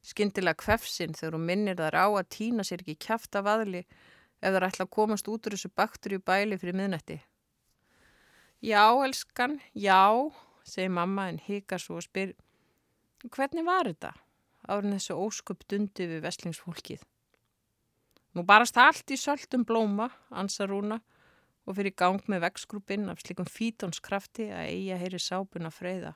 Skindilega 0.00 0.56
kvefsinn 0.62 1.12
þegar 1.12 1.36
hún 1.36 1.44
minnir 1.44 1.76
þar 1.76 1.98
á 2.00 2.06
að 2.08 2.30
týna 2.32 2.64
sér 2.64 2.80
ekki 2.80 2.96
kæft 3.04 3.36
af 3.36 3.50
aðli 3.52 3.82
ef 3.84 4.46
það 4.46 4.56
er 4.56 4.66
ætla 4.70 4.86
að 4.86 4.94
komast 4.96 5.28
út 5.28 5.44
úr 5.44 5.56
þessu 5.56 5.68
bakturju 5.76 6.22
bæli 6.24 6.56
fyrir 6.56 6.78
miðnætti. 6.80 7.18
Já, 8.64 8.88
elskan, 9.04 9.58
já, 9.76 10.08
segir 10.64 10.92
mamma 10.96 11.28
en 11.28 11.42
hikar 11.44 11.80
svo 11.80 11.98
og 12.00 12.06
spyr 12.06 12.32
hvernig 13.28 13.68
var 13.68 13.88
þetta 13.90 14.14
árið 14.70 14.96
þessu 14.96 15.18
ósköp 15.20 15.68
dundi 15.68 16.08
við 16.08 16.24
vestlingsfólkið. 16.24 17.04
Nú 18.36 18.44
barast 18.46 18.78
allt 18.80 19.10
í 19.10 19.18
söldum 19.20 19.66
blóma, 19.68 20.08
ansar 20.30 20.70
Rúna 20.70 21.00
og 21.66 21.76
fyrir 21.76 21.92
gang 21.92 22.24
með 22.30 22.46
vexgrúpinn 22.46 23.08
af 23.12 23.20
slikum 23.20 23.48
fítónskrafti 23.48 24.48
að 24.48 24.72
eiga 24.72 25.00
heyri 25.00 25.20
sápuna 25.20 25.72
freyða. 25.74 26.14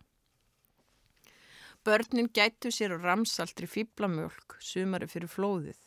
Börnin 1.84 2.30
gætu 2.32 2.72
sér 2.72 2.96
og 2.96 3.04
ramsaldri 3.04 3.68
fýblamjölk, 3.68 4.58
sumari 4.60 5.08
fyrir 5.10 5.28
flóðið. 5.28 5.80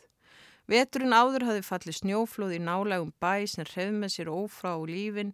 Veturinn 0.68 1.16
áður 1.16 1.48
hafi 1.48 1.64
fallið 1.66 2.02
snjóflóð 2.02 2.58
í 2.58 2.60
nálegum 2.62 3.14
bæ 3.24 3.48
sem 3.48 3.66
hrefð 3.66 3.96
með 4.02 4.14
sér 4.14 4.30
ófrá 4.34 4.76
og 4.76 4.92
lífin 4.92 5.34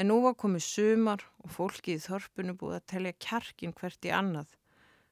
En 0.00 0.08
nú 0.08 0.20
var 0.24 0.36
komið 0.38 0.62
sumar 0.64 1.22
og 1.44 1.52
fólki 1.52 1.96
í 1.96 2.00
þorpunu 2.00 2.54
búið 2.58 2.76
að 2.78 2.86
telja 2.92 3.16
kjarkin 3.24 3.74
hvert 3.76 4.06
í 4.06 4.12
annað. 4.16 4.52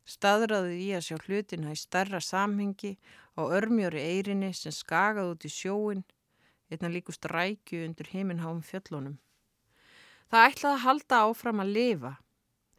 Staðraðið 0.09 0.78
í 0.81 0.87
að 0.97 1.05
sjá 1.05 1.17
hlutina 1.26 1.75
í 1.75 1.81
starra 1.81 2.21
samhengi 2.25 2.95
á 3.37 3.43
örmjóri 3.45 4.00
eirinni 4.00 4.55
sem 4.57 4.73
skagað 4.73 5.35
út 5.35 5.45
í 5.45 5.50
sjóin, 5.52 6.05
einna 6.73 6.88
líkust 6.95 7.28
rækju 7.28 7.83
undir 7.85 8.09
heiminháum 8.14 8.62
fjöllunum. 8.64 9.19
Það 10.33 10.47
ætlaði 10.47 10.73
að 10.73 10.85
halda 10.87 11.21
áfram 11.26 11.62
að 11.64 11.75
lifa, 11.76 12.14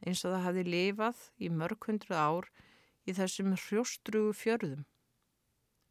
eins 0.05 0.23
og 0.25 0.33
það 0.33 0.45
hafi 0.45 0.65
lifað 0.67 1.23
í 1.39 1.49
mörg 1.51 1.87
hundru 1.89 2.15
ár 2.15 2.49
í 3.07 3.15
þessum 3.15 3.55
hrjóstrugu 3.55 4.33
fjörðum, 4.37 4.85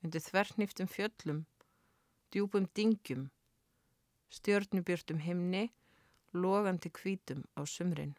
undir 0.05 0.25
þvernýftum 0.25 0.89
fjöllum, 0.93 1.43
djúpum 2.33 2.69
dingjum, 2.77 3.29
stjörnubjörtum 4.33 5.21
himni 5.25 5.69
logandi 6.33 6.91
kvítum 6.93 7.45
á 7.57 7.65
sumrin. 7.65 8.15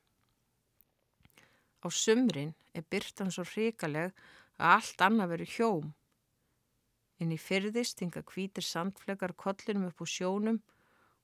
Á 1.86 1.88
sumrin 1.90 2.56
er 2.74 2.84
byrtan 2.90 3.32
svo 3.32 3.46
hrikaleg 3.48 4.12
að 4.58 4.74
allt 4.74 5.02
annað 5.06 5.32
verður 5.34 5.54
hjóm. 5.56 5.88
Inn 7.20 7.32
í 7.36 7.40
fyrði 7.40 7.84
stinga 7.88 8.24
hvítir 8.24 8.66
sandflegar 8.66 9.36
kollinum 9.36 9.88
upp 9.90 10.02
úr 10.04 10.12
sjónum 10.12 10.60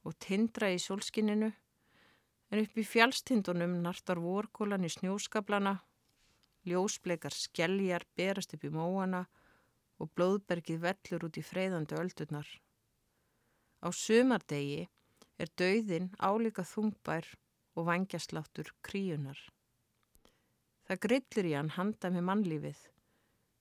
og 0.06 0.16
tindra 0.22 0.70
í 0.72 0.80
sólskinninu 0.80 1.52
en 2.52 2.62
upp 2.62 2.78
í 2.78 2.86
fjálstindunum 2.86 3.80
nartar 3.84 4.22
vorgólan 4.22 4.86
í 4.86 4.92
snjóskablana, 4.94 5.80
ljósbleikar 6.66 7.34
skelljar 7.34 8.06
berast 8.18 8.54
upp 8.58 8.66
í 8.66 8.74
móana 8.74 9.26
og 10.02 10.12
blóðbergið 10.18 10.82
vellur 10.84 11.28
út 11.28 11.40
í 11.40 11.46
freyðandi 11.46 11.98
öldurnar. 12.00 12.48
Á 13.86 13.88
sumardegi 13.94 14.86
er 15.42 15.52
dauðin 15.60 16.12
álíka 16.20 16.66
þungbær 16.66 17.28
og 17.76 17.88
vangjastláttur 17.90 18.72
kríunar. 18.86 19.40
Það 20.86 21.02
grillir 21.06 21.50
í 21.50 21.56
hann 21.58 21.74
handa 21.76 22.12
með 22.14 22.28
mannlífið, 22.30 22.82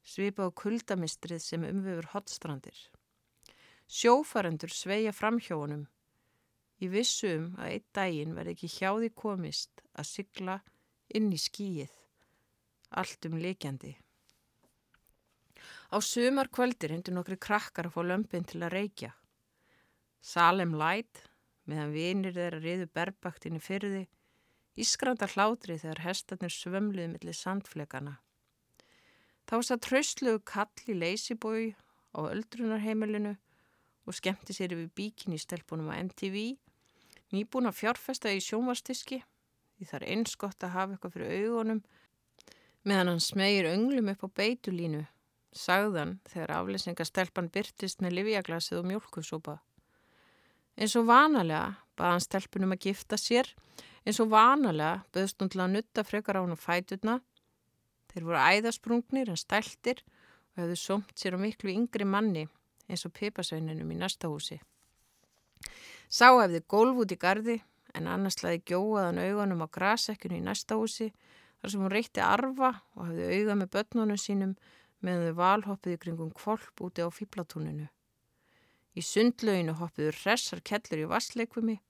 svipa 0.05 0.49
á 0.49 0.51
kuldamistrið 0.53 1.43
sem 1.43 1.65
umvefur 1.67 2.11
hotstrandir. 2.13 2.77
Sjófarendur 3.89 4.73
sveia 4.73 5.13
framhjónum 5.13 5.87
Í 6.83 6.89
vissum 6.91 7.53
að 7.61 7.77
einn 7.77 7.85
daginn 7.95 8.33
verði 8.35 8.55
ekki 8.57 8.71
hjáði 8.79 9.11
komist 9.15 9.85
að 9.95 10.09
sykla 10.11 10.57
inn 11.15 11.31
í 11.33 11.39
skýið, 11.39 11.93
allt 12.99 13.29
um 13.29 13.37
leikjandi. 13.39 13.93
Á 15.95 15.97
sumar 16.03 16.51
kvöldir 16.51 16.91
hindur 16.91 17.15
nokkri 17.15 17.39
krakkar 17.39 17.87
að 17.87 17.95
fá 17.95 18.03
lömpin 18.03 18.47
til 18.49 18.63
að 18.65 18.75
reykja. 18.75 19.13
Salem 20.25 20.75
Light, 20.75 21.23
meðan 21.69 21.95
vinir 21.95 22.35
þeirra 22.35 22.61
riðu 22.65 22.89
berbaktinni 22.97 23.61
fyrði, 23.63 24.03
ískranda 24.75 25.29
hlátri 25.31 25.79
þegar 25.79 26.03
hestatnir 26.09 26.53
svömluði 26.53 27.13
millir 27.13 27.39
sandflegana. 27.39 28.17
Þá 29.45 29.57
satt 29.63 29.85
tröstluðu 29.87 30.41
kall 30.49 30.89
í 30.89 30.97
leysibói 30.97 31.75
á 32.17 32.21
öldrunarheimilinu 32.27 33.37
og 34.05 34.17
skemmti 34.17 34.57
sér 34.57 34.75
yfir 34.75 34.91
bíkin 34.97 35.37
í 35.37 35.41
stelpunum 35.41 35.93
á 35.93 36.01
MTV 36.01 36.57
nýbúin 37.35 37.71
að 37.71 37.81
fjárfesta 37.81 38.33
í 38.33 38.43
sjónvarsdiski 38.45 39.21
því 39.23 39.91
það 39.91 39.99
er 40.01 40.09
eins 40.15 40.37
gott 40.41 40.65
að 40.65 40.75
hafa 40.77 40.95
eitthvað 40.95 41.17
fyrir 41.17 41.45
augunum 41.45 41.83
meðan 42.85 43.15
hann 43.15 43.25
smegir 43.25 43.71
önglum 43.73 44.13
upp 44.13 44.25
á 44.27 44.29
beitulínu 44.41 45.05
sagðan 45.55 46.19
þegar 46.29 46.57
aflýsingastelpan 46.59 47.51
byrtist 47.55 48.03
með 48.03 48.19
livjaglasið 48.19 48.81
og 48.81 48.89
mjölkusópa. 48.91 49.59
Eins 50.75 50.97
og 50.99 51.07
vanalega 51.07 51.77
baða 51.95 52.17
hann 52.17 52.25
stelpunum 52.25 52.75
að 52.75 52.89
gifta 52.89 53.19
sér, 53.21 53.53
eins 54.03 54.19
og 54.23 54.33
vanalega 54.33 55.05
böðst 55.15 55.41
hún 55.41 55.53
til 55.53 55.63
að 55.63 55.77
nutta 55.77 56.05
frekar 56.07 56.41
á 56.41 56.43
hann 56.43 56.57
og 56.57 56.61
fætutna. 56.61 57.21
Þeir 58.11 58.27
voru 58.27 58.43
æðasprungnir 58.43 59.31
en 59.31 59.39
stæltir 59.39 60.03
og 60.55 60.65
hefðu 60.65 60.79
somt 60.83 61.15
sér 61.19 61.39
á 61.39 61.43
miklu 61.43 61.71
yngri 61.71 62.07
manni 62.07 62.49
eins 62.91 63.07
og 63.07 63.15
pipasveininum 63.15 63.95
í 63.95 64.01
næsta 64.03 64.31
húsi. 64.31 64.59
Sá 66.15 66.29
hefði 66.31 66.61
gólf 66.71 67.01
út 67.03 67.11
í 67.11 67.19
gardi 67.19 67.57
en 67.99 68.07
annars 68.07 68.37
laði 68.45 68.61
gjóaðan 68.71 69.19
augunum 69.19 69.65
á 69.67 69.69
grasekkinu 69.77 70.37
í 70.39 70.45
næsta 70.47 70.77
húsi 70.79 71.09
þar 71.11 71.73
sem 71.73 71.83
hún 71.83 71.91
reytti 71.91 72.23
arfa 72.23 72.71
og 72.95 73.09
hefði 73.09 73.41
auga 73.41 73.57
með 73.59 73.73
börnunum 73.75 74.21
sínum 74.23 74.53
meðan 75.03 75.27
þau 75.27 75.41
valhoppiði 75.41 76.01
kringum 76.05 76.31
kvolp 76.39 76.85
úti 76.87 77.03
á 77.03 77.11
fýblatúninu. 77.11 77.89
Í 78.95 79.03
sundlauginu 79.03 79.75
hoppiðu 79.81 80.15
hressar 80.21 80.63
kellir 80.63 81.03
í 81.03 81.11
vassleikvumi 81.11 81.81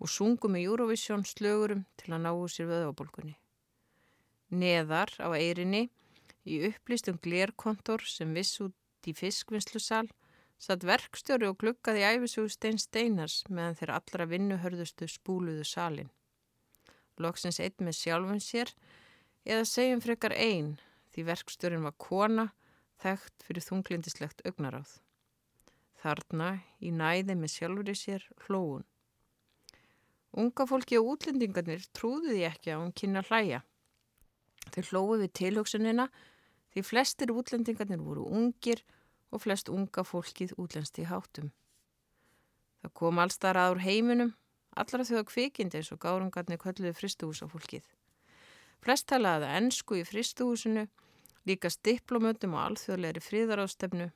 og 0.00 0.08
sungu 0.08 0.48
með 0.48 0.70
Eurovision 0.70 1.26
slögurum 1.28 1.84
til 2.00 2.14
að 2.14 2.24
náu 2.24 2.48
sér 2.48 2.70
vöðabolgunni. 2.72 3.36
Neðar 4.54 5.12
á 5.20 5.28
eirinni 5.36 5.90
í 6.48 6.62
upplýstum 6.70 7.20
glerkontor 7.20 8.04
sem 8.08 8.32
viss 8.32 8.62
út 8.64 9.10
í 9.10 9.12
fiskvinnslusal 9.12 10.06
satt 10.64 10.84
verkstjóri 10.88 11.48
og 11.50 11.58
gluggaði 11.60 12.04
æfisug 12.08 12.48
Stein 12.52 12.78
Steinars 12.80 13.42
meðan 13.50 13.76
þeir 13.78 13.92
allra 13.98 14.26
vinnuhörðustu 14.30 15.08
spúluðu 15.10 15.64
salin. 15.68 16.10
Loksins 17.20 17.60
eitt 17.60 17.82
með 17.84 17.98
sjálfum 17.98 18.40
sér 18.42 18.72
eða 19.44 19.66
segjum 19.68 20.02
frekar 20.04 20.34
einn 20.34 20.74
því 21.12 21.26
verkstjórin 21.28 21.84
var 21.84 21.96
kona 22.00 22.48
þekkt 23.04 23.44
fyrir 23.46 23.66
þunglindislegt 23.66 24.42
augnaráð. 24.48 24.96
Þarna 26.00 26.50
í 26.80 26.90
næði 26.94 27.36
með 27.38 27.54
sjálfur 27.58 27.92
í 27.92 27.96
sér 27.98 28.26
hlóun. 28.46 28.88
Unga 30.34 30.66
fólki 30.66 30.98
og 30.98 31.12
útlendingarnir 31.12 31.84
trúðu 31.94 32.32
því 32.32 32.42
ekki 32.48 32.72
að 32.74 32.80
hún 32.82 32.96
kynna 32.98 33.22
hlæja. 33.28 33.60
Þeir 34.74 34.90
hlóðu 34.90 35.20
við 35.20 35.32
tilhugsunina 35.38 36.08
því 36.74 36.82
flestir 36.88 37.30
útlendingarnir 37.30 38.02
voru 38.02 38.24
ungir 38.26 38.80
og 38.82 39.03
flest 39.42 39.70
unga 39.72 40.04
fólkið 40.06 40.54
útlenst 40.60 40.98
í 41.02 41.06
háttum. 41.08 41.50
Það 42.84 42.92
kom 43.00 43.20
allstar 43.22 43.56
aður 43.56 43.80
heiminum, 43.80 44.34
allra 44.76 45.06
þjóða 45.08 45.24
kvikindi 45.30 45.80
eins 45.80 45.92
og 45.94 46.02
gárungarnir 46.02 46.60
kölluði 46.60 46.92
fristuhúsa 46.98 47.48
fólkið. 47.48 47.86
Flest 48.84 49.06
talaði 49.08 49.48
ennsku 49.56 49.96
í 49.96 50.04
fristuhúsinu, 50.04 50.84
líkast 51.48 51.80
diplomöndum 51.86 52.56
og 52.58 52.66
alþjóðleiri 52.66 53.22
fríðarástefnu. 53.24 54.10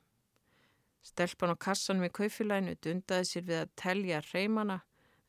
Stelpan 1.01 1.55
á 1.55 1.57
kassan 1.57 2.03
með 2.03 2.13
kaufilænu 2.19 2.75
dundaði 2.83 3.25
sér 3.25 3.47
við 3.47 3.61
að 3.63 3.73
telja 3.81 4.21
reymana 4.29 4.81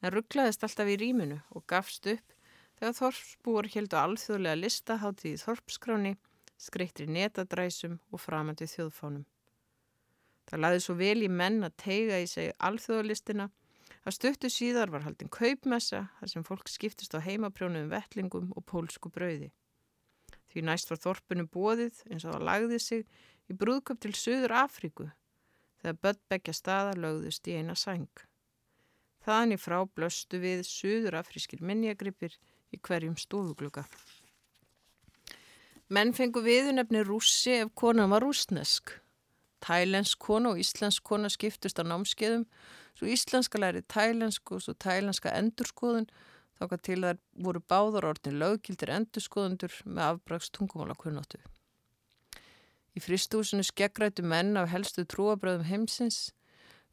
en 0.03 0.13
rugglaðist 0.13 0.65
alltaf 0.67 0.91
í 0.93 0.99
rýmunu 1.01 1.41
og 1.57 1.65
gafst 1.71 2.09
upp 2.13 2.37
þegar 2.81 2.97
þorpsbúar 3.01 3.69
heldu 3.75 4.01
alþjóðlega 4.01 4.61
listaháttið 4.61 5.35
í 5.35 5.41
þorpskráni, 5.41 6.17
skreittri 6.61 7.09
netadræsum 7.09 8.01
og 8.13 8.21
framandi 8.21 8.69
þjóðfánum. 8.69 9.25
Það 10.51 10.63
laði 10.65 10.83
svo 10.83 10.97
vel 10.99 11.23
í 11.23 11.31
menn 11.31 11.63
að 11.63 11.77
teiga 11.79 12.19
í 12.19 12.27
seg 12.27 12.55
alþjóðalistina 12.67 13.47
að 14.01 14.17
stöttu 14.17 14.49
síðar 14.51 14.91
var 14.91 15.05
haldin 15.05 15.31
kaupmessa 15.31 16.07
þar 16.19 16.33
sem 16.33 16.47
fólk 16.47 16.71
skiptist 16.73 17.15
á 17.15 17.23
heimaprjónuðum 17.23 17.93
vettlingum 17.93 18.49
og 18.57 18.65
pólsku 18.67 19.13
brauði. 19.15 19.51
Því 20.51 20.65
næst 20.67 20.91
var 20.91 20.99
þorpunum 20.99 21.47
bóðið 21.55 22.01
eins 22.11 22.25
og 22.27 22.35
það 22.35 22.47
lagði 22.49 22.81
sig 22.83 23.05
í 23.47 23.57
brúðköp 23.61 24.01
til 24.03 24.15
Suður 24.19 24.57
Afríku 24.65 25.07
þegar 25.81 26.01
böttbekja 26.07 26.55
staðar 26.57 26.99
lögðust 26.99 27.47
í 27.47 27.55
eina 27.61 27.77
sang. 27.79 28.11
Þaðan 29.23 29.55
í 29.55 29.61
frá 29.61 29.79
blöstu 29.87 30.41
við 30.43 30.65
Suður 30.67 31.21
Afrískir 31.21 31.63
minnjagripir 31.63 32.35
í 32.75 32.81
hverjum 32.81 33.15
stofugluga. 33.21 33.85
Menn 35.91 36.11
fengu 36.15 36.43
viðunefni 36.43 37.05
rússi 37.07 37.61
ef 37.61 37.71
konan 37.79 38.11
var 38.11 38.25
rúsnesk 38.25 38.97
Tælensk 39.61 40.19
kona 40.25 40.55
og 40.55 40.61
íslensk 40.63 41.05
kona 41.05 41.29
skiptust 41.29 41.81
á 41.81 41.85
námskeiðum, 41.85 42.47
svo 42.97 43.07
íslenska 43.07 43.61
læri 43.61 43.83
tælensk 43.93 44.53
og 44.55 44.65
svo 44.65 44.75
tælenska 44.75 45.33
endurskoðun, 45.37 46.09
þá 46.57 46.77
til 46.85 47.01
þær 47.05 47.21
voru 47.45 47.63
báðar 47.73 48.09
orðin 48.11 48.41
löggildir 48.41 48.93
endurskoðundur 48.93 49.77
með 49.85 50.05
afbraks 50.07 50.51
tungumálakunnáttu. 50.57 51.41
Í 52.97 53.01
fristúsinu 53.01 53.65
skeggrætu 53.65 54.25
menn 54.27 54.57
af 54.59 54.69
helstu 54.73 55.07
trúabröðum 55.09 55.69
heimsins, 55.69 56.33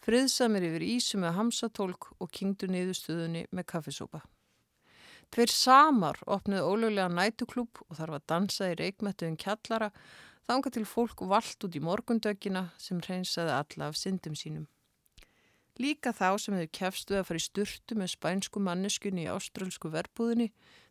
friðsamir 0.03 0.67
yfir 0.69 0.85
ísu 0.85 1.19
með 1.19 1.35
hamsatólk 1.39 2.11
og 2.21 2.31
kingdu 2.31 2.69
niðurstöðunni 2.71 3.47
með 3.51 3.67
kaffisópa. 3.73 4.21
Tveir 5.33 5.51
samar 5.51 6.19
opnið 6.23 6.63
ólöglega 6.63 7.09
nætuklúp 7.11 7.81
og 7.89 7.97
þar 7.97 8.13
var 8.15 8.23
dansað 8.31 8.73
í 8.73 8.77
reikmættuðin 8.81 9.39
kjallara 9.41 9.89
Þanga 10.47 10.71
til 10.71 10.85
fólk 10.87 11.21
vald 11.27 11.65
út 11.67 11.75
í 11.75 11.83
morgundökina 11.83 12.69
sem 12.79 13.01
hreinsaði 13.03 13.51
alla 13.51 13.89
af 13.91 13.97
syndum 13.99 14.35
sínum. 14.39 14.67
Líka 15.77 16.13
þá 16.15 16.39
sem 16.39 16.55
hefur 16.55 16.71
kefstuð 16.77 17.19
að 17.19 17.25
fara 17.27 17.41
í 17.41 17.43
sturtu 17.43 17.97
með 17.99 18.13
spænsku 18.13 18.61
manneskunni 18.63 19.25
í 19.25 19.33
áströlsku 19.33 19.91
verbúðinni 19.91 20.47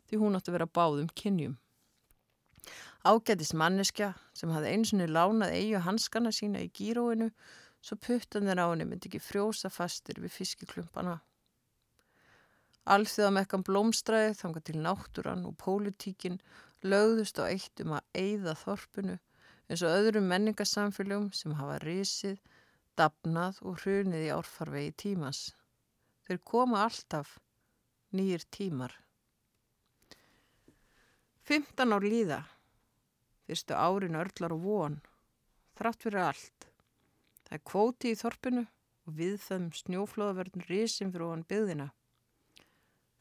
því 0.07 0.19
hún 0.21 0.37
átti 0.37 0.53
að 0.53 0.59
vera 0.59 0.69
báðum 0.77 1.09
kynjum. 1.09 1.57
Ágætis 3.01 3.55
manneskja 3.57 4.13
sem 4.37 4.53
hafði 4.53 4.75
einsunni 4.75 5.09
lánað 5.09 5.57
eigi 5.57 5.75
og 5.79 5.85
hanskana 5.87 6.31
sína 6.35 6.61
í 6.61 6.71
gíróinu 6.77 7.31
svo 7.81 7.97
puttan 7.97 8.45
þeir 8.45 8.61
á 8.61 8.67
henni 8.69 8.87
myndi 8.87 9.09
ekki 9.09 9.23
frjósa 9.25 9.73
fastir 9.73 10.21
við 10.21 10.37
fiskiklumpana. 10.37 11.17
Alþjóða 12.87 13.33
mekkan 13.41 13.65
blómstræði 13.67 14.35
þanga 14.39 14.63
til 14.63 14.79
náttúran 14.85 15.47
og 15.49 15.57
pólitíkin 15.59 16.37
lögðust 16.85 17.41
á 17.41 17.49
eitt 17.49 17.81
um 17.83 17.97
að 17.97 18.21
eigða 18.21 18.53
þorpunu 18.61 19.17
eins 19.67 19.83
og 19.83 19.91
öðrum 19.91 20.29
menningarsamfélagum 20.31 21.31
sem 21.35 21.55
hafa 21.59 21.75
risið, 21.83 22.37
dapnað 22.95 23.59
og 23.67 23.81
hrunið 23.81 24.29
í 24.29 24.31
árfarvegi 24.31 24.93
tímas. 25.03 25.41
Þeir 26.27 26.39
koma 26.47 26.85
alltaf 26.85 27.35
nýjir 28.15 28.45
tímar. 28.51 28.95
15 31.47 31.93
ár 31.95 32.03
líða, 32.03 32.39
fyrstu 33.47 33.75
árin 33.75 34.19
örlar 34.19 34.55
og 34.55 34.63
von, 34.63 34.97
þrátt 35.79 36.03
fyrir 36.03 36.23
allt. 36.29 36.67
Það 37.47 37.59
er 37.59 37.63
kvóti 37.71 38.11
í 38.11 38.19
þorpinu 38.19 38.65
og 39.07 39.15
við 39.19 39.37
þeim 39.43 39.69
snjóflóðaverðin 39.75 40.67
risin 40.67 41.13
fyrir 41.13 41.27
ofan 41.27 41.45
byggðina. 41.47 41.89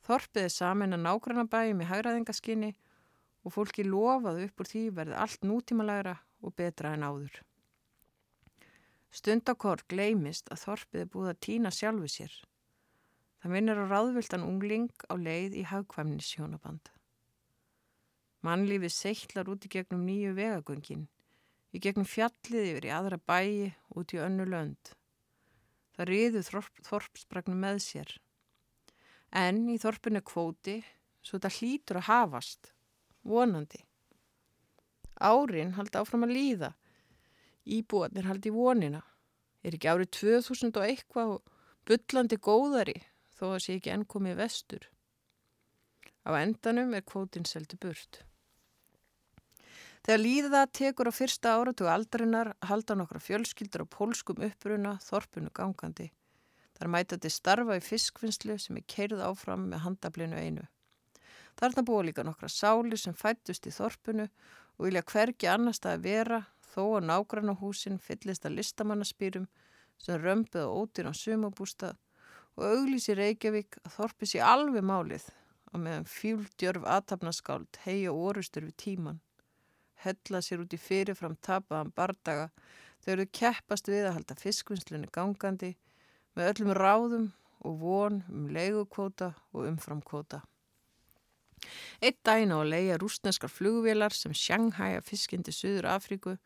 Þorpið 0.07 0.47
er 0.47 0.55
samin 0.55 0.95
að 0.95 1.05
nágrannabæjum 1.07 1.83
í 1.83 1.91
hægraðingaskinni 1.91 2.73
og 3.47 3.55
fólki 3.55 3.87
lofaðu 3.87 4.47
upp 4.47 4.63
úr 4.63 4.71
því 4.71 4.83
verði 4.95 5.19
allt 5.23 5.47
nútímalæra 5.47 6.17
og 6.43 6.55
betra 6.59 6.95
en 6.97 7.07
áður. 7.07 7.41
Stundakor 9.17 9.81
gleimist 9.89 10.51
að 10.53 10.63
þorpið 10.67 11.03
er 11.03 11.11
búið 11.13 11.31
að 11.33 11.43
týna 11.47 11.73
sjálfu 11.73 12.11
sér. 12.13 12.35
Það 13.41 13.53
minnir 13.55 13.81
á 13.81 13.85
ráðvildan 13.87 14.45
ungling 14.45 14.93
á 15.09 15.15
leið 15.17 15.57
í 15.57 15.63
hagkvæmnis 15.71 16.35
hjónaband. 16.37 16.91
Mannlífið 18.45 18.93
seittlar 18.93 19.49
út 19.51 19.65
í 19.65 19.71
gegnum 19.73 20.05
nýju 20.07 20.35
vegagöngin, 20.37 21.07
í 21.73 21.81
gegnum 21.83 22.07
fjallið 22.09 22.71
yfir 22.73 22.89
í 22.89 22.93
aðra 22.93 23.19
bæi 23.19 23.73
út 23.97 24.13
í 24.13 24.21
önnu 24.23 24.45
lönd. 24.51 24.93
Það 25.97 26.11
riðu 26.11 26.43
þorp, 26.45 26.85
þorpsbragnum 26.85 27.63
með 27.65 27.81
sér. 27.87 28.13
En 29.33 29.65
í 29.73 29.79
þorpinu 29.81 30.21
kvóti, 30.27 30.83
svo 31.25 31.39
þetta 31.39 31.55
hlýtur 31.57 32.01
að 32.03 32.09
hafast, 32.11 32.73
vonandi. 33.25 33.81
Árin 35.21 35.75
haldi 35.77 35.99
áfram 36.01 36.27
að 36.27 36.35
líða. 36.37 36.73
Íbúanir 37.67 38.29
haldi 38.29 38.53
vonina. 38.55 39.03
Er 39.65 39.75
ekki 39.75 39.91
árið 39.91 40.13
2000 40.21 40.77
og 40.77 40.85
eitthvað 40.87 41.33
og 41.37 41.55
byllandi 41.89 42.39
góðari 42.39 43.01
þó 43.39 43.49
að 43.55 43.63
sé 43.65 43.77
ekki 43.79 43.93
enn 43.95 44.07
komið 44.07 44.39
vestur. 44.43 44.87
Á 46.27 46.31
endanum 46.39 46.95
er 46.95 47.05
kvótin 47.07 47.47
seldi 47.47 47.79
burt. 47.81 48.23
Þegar 50.07 50.23
líða 50.23 50.61
tekur 50.71 51.11
á 51.11 51.13
fyrsta 51.15 51.57
áratu 51.59 51.89
aldarinnar 51.91 52.53
halda 52.69 52.95
nokkra 52.95 53.19
fjölskyldur 53.19 53.83
á 53.83 53.87
pólskum 53.91 54.45
uppruna 54.47 54.93
þorpunu 55.03 55.51
gangandi. 55.51 56.13
Þar 56.79 56.93
mætandi 56.93 57.31
starfa 57.33 57.79
í 57.79 57.83
fiskvinnslu 57.83 58.55
sem 58.63 58.79
er 58.79 58.87
keirð 58.87 59.25
áfram 59.27 59.65
með 59.73 59.83
handablinu 59.83 60.39
einu. 60.39 60.67
Þarna 61.59 61.83
búa 61.89 62.05
líka 62.07 62.23
nokkra 62.23 62.51
sáli 62.53 62.99
sem 63.01 63.17
fættust 63.17 63.67
í 63.67 63.73
þorpunu 63.75 64.29
og 64.77 64.89
vilja 64.89 65.05
hvergi 65.09 65.49
annars 65.51 65.81
það 65.83 65.97
að 65.97 66.07
vera 66.07 66.41
þó 66.73 66.83
að 66.99 67.07
nágrannahúsin 67.11 68.01
fyllist 68.03 68.45
að 68.47 68.59
listamannaspýrum 68.59 69.47
sem 70.03 70.21
römpið 70.21 70.67
og 70.67 70.83
ótir 70.83 71.09
á 71.09 71.13
sumabústað 71.17 71.97
og 72.57 72.65
auglísi 72.65 73.17
Reykjavík 73.17 73.79
að 73.85 73.95
þorpi 73.97 74.29
sér 74.29 74.49
alveg 74.49 74.85
málið 74.85 75.29
og 75.73 75.83
meðan 75.85 76.09
fíldjörf 76.09 76.85
aðtapnaskáld 76.89 77.81
heia 77.85 78.13
orustur 78.13 78.67
við 78.69 78.77
tíman. 78.83 79.21
Hella 80.05 80.43
sér 80.45 80.63
út 80.65 80.77
í 80.77 80.81
fyrirfram 80.81 81.37
tapaðan 81.41 81.93
bardaga 81.97 82.51
þegar 83.05 83.25
þau 83.25 83.35
keppast 83.41 83.91
við 83.91 84.09
að 84.09 84.17
halda 84.19 84.39
fiskvinnslunni 84.41 85.11
gangandi 85.13 85.73
með 86.37 86.53
öllum 86.53 86.75
ráðum 86.77 87.27
og 87.65 87.81
von 87.81 88.21
um 88.29 88.49
leigukvóta 88.53 89.33
og 89.53 89.69
umframkvóta. 89.71 90.43
Eitt 92.01 92.21
dæn 92.27 92.55
á 92.55 92.59
að 92.61 92.73
leia 92.73 92.99
rúsneskar 93.01 93.53
flugvélar 93.53 94.15
sem 94.15 94.35
sjanghæja 94.35 95.03
fiskindi 95.05 95.55
Suður 95.55 95.91
Afríku. 95.95 96.37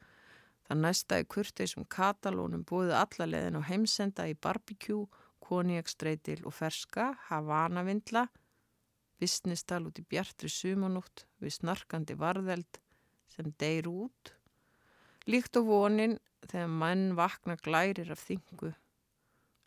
Það 0.67 0.83
næsta 0.85 1.19
í 1.19 1.27
kurteisum 1.27 1.87
katalónum 1.91 2.63
búið 2.67 2.95
alla 2.95 3.27
leðin 3.27 3.59
á 3.59 3.63
heimsenda 3.67 4.29
í 4.31 4.37
barbecue, 4.39 5.09
koniakstreitil 5.43 6.45
og 6.47 6.55
ferska, 6.55 7.11
havanavindla, 7.29 8.29
vissnistal 9.21 9.83
út 9.89 9.99
í 10.01 10.07
bjartri 10.07 10.51
sumanútt 10.53 11.27
við 11.43 11.57
snarkandi 11.59 12.17
varðeld 12.21 12.79
sem 13.35 13.51
deyr 13.61 13.89
út. 13.91 14.35
Líkt 15.27 15.59
á 15.59 15.61
vonin 15.67 16.19
þegar 16.47 16.71
mann 16.83 17.11
vakna 17.19 17.57
glærir 17.61 18.13
af 18.15 18.23
þingu, 18.29 18.71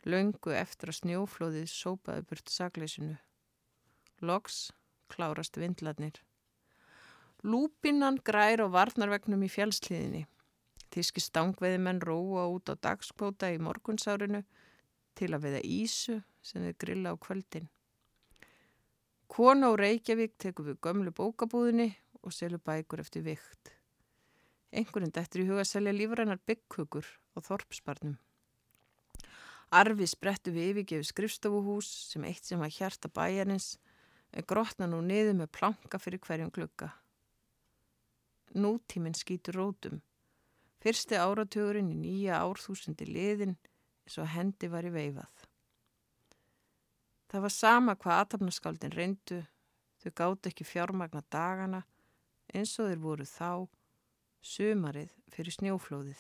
löngu 0.10 0.56
eftir 0.56 0.92
að 0.92 1.00
snjóflóðið 1.02 1.68
sópaði 1.72 2.26
burt 2.30 2.52
sagleysinu. 2.52 3.18
Loks 4.24 4.72
klárast 5.14 5.60
vindladnir. 5.62 6.18
Lúpinnan 7.44 8.18
grær 8.24 8.64
á 8.64 8.68
varnarvegnum 8.72 9.46
í 9.46 9.52
fjálsliðinni. 9.52 10.26
Þíski 10.94 11.24
stangveðimenn 11.24 12.02
róa 12.06 12.46
út 12.54 12.70
á 12.70 12.78
dagskvóta 12.78 13.50
í 13.54 13.60
morgunsárinu 13.62 14.44
til 15.18 15.32
að 15.34 15.48
veða 15.48 15.62
ísu 15.66 16.20
sem 16.42 16.66
þeir 16.66 16.78
grilla 16.82 17.14
á 17.14 17.16
kvöldin. 17.18 17.70
Kona 19.28 19.72
á 19.72 19.74
Reykjavík 19.74 20.36
tekur 20.38 20.68
við 20.70 20.82
gömlu 20.86 21.14
bókabúðinni 21.16 21.90
og 22.22 22.36
selur 22.36 22.62
bækur 22.62 23.02
eftir 23.02 23.26
vikt. 23.26 23.74
Engurinn 24.74 25.14
dættur 25.14 25.44
í 25.44 25.48
huga 25.50 25.66
selja 25.66 25.94
lífrænar 25.94 26.40
bygghugur 26.48 27.06
á 27.34 27.40
þorpsbarnum. 27.42 28.16
Arfi 29.74 30.06
sprettu 30.06 30.54
við 30.54 30.70
yfirgefi 30.72 31.10
skrifstofuhús 31.10 31.90
sem 32.12 32.26
eitt 32.30 32.46
sem 32.46 32.62
var 32.62 32.72
hjarta 32.74 33.10
bæjarins 33.10 33.74
grotna 34.42 34.88
nú 34.90 35.02
niður 35.06 35.38
með 35.38 35.52
planka 35.54 36.00
fyrir 36.02 36.22
hverjum 36.24 36.50
glugga. 36.54 36.90
Nútíminn 38.58 39.18
skýtur 39.18 39.60
rótum. 39.60 40.02
Fyrsti 40.82 41.16
áratugurinn 41.16 41.92
í 41.94 41.98
nýja 41.98 42.42
árþúsundi 42.42 43.08
liðin 43.08 43.56
eins 44.04 44.18
og 44.20 44.30
hendi 44.34 44.70
var 44.70 44.86
í 44.86 44.92
veifað. 44.94 45.46
Það 47.30 47.46
var 47.46 47.54
sama 47.56 47.96
hvað 47.96 48.20
aðtapnaskáldin 48.22 48.94
reyndu, 48.94 49.40
þau 50.02 50.12
gátt 50.20 50.50
ekki 50.52 50.68
fjármagna 50.68 51.24
dagana 51.34 51.82
eins 52.54 52.76
og 52.82 52.92
þeir 52.92 53.02
voru 53.02 53.26
þá 53.26 53.50
sumarið 54.44 55.16
fyrir 55.34 55.56
snjóflóðið. 55.56 56.20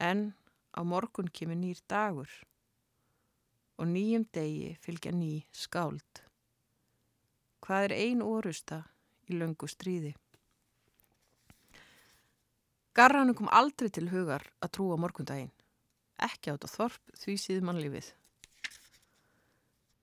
En 0.00 0.30
á 0.72 0.80
morgun 0.86 1.28
kemur 1.28 1.58
nýr 1.58 1.82
dagur 1.90 2.30
og 3.80 3.88
nýjum 3.90 4.24
degi 4.32 4.76
fylgja 4.80 5.12
ný 5.12 5.42
skáld. 5.52 6.29
Hvað 7.60 7.86
er 7.88 7.96
ein 7.96 8.22
orusta 8.24 8.82
í 9.28 9.36
löngu 9.36 9.68
stríði? 9.68 10.14
Garranu 12.96 13.36
kom 13.38 13.50
aldrei 13.54 13.90
til 13.94 14.08
hugar 14.10 14.42
að 14.60 14.72
trúa 14.76 14.96
morgundaginn. 15.00 15.52
Ekki 16.20 16.52
átt 16.52 16.66
á 16.66 16.68
þorp 16.68 17.14
því 17.20 17.36
síð 17.40 17.62
mannlífið. 17.68 18.08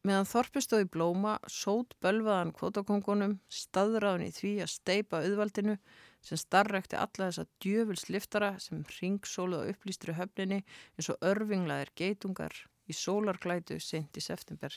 Meðan 0.07 0.29
þorpi 0.29 0.61
stóði 0.63 0.87
blóma, 0.93 1.33
sót 1.51 1.97
bölvaðan 2.03 2.53
kvotakongunum, 2.55 3.33
staðraðun 3.51 4.29
í 4.29 4.31
því 4.31 4.51
að 4.63 4.71
steipa 4.71 5.19
auðvaldinu 5.25 5.75
sem 6.23 6.39
starrekti 6.39 6.95
alla 6.95 7.27
þessa 7.27 7.45
djöfulsliftara 7.63 8.53
sem 8.63 8.85
ringsóluð 8.99 9.65
á 9.67 9.69
upplýstri 9.73 10.15
höfninni 10.15 10.61
eins 10.63 11.09
og 11.11 11.19
örfinglaðir 11.31 11.91
geitungar 11.99 12.55
í 12.87 12.95
sólarklætu 12.95 13.81
sent 13.83 14.15
í 14.15 14.23
september. 14.23 14.71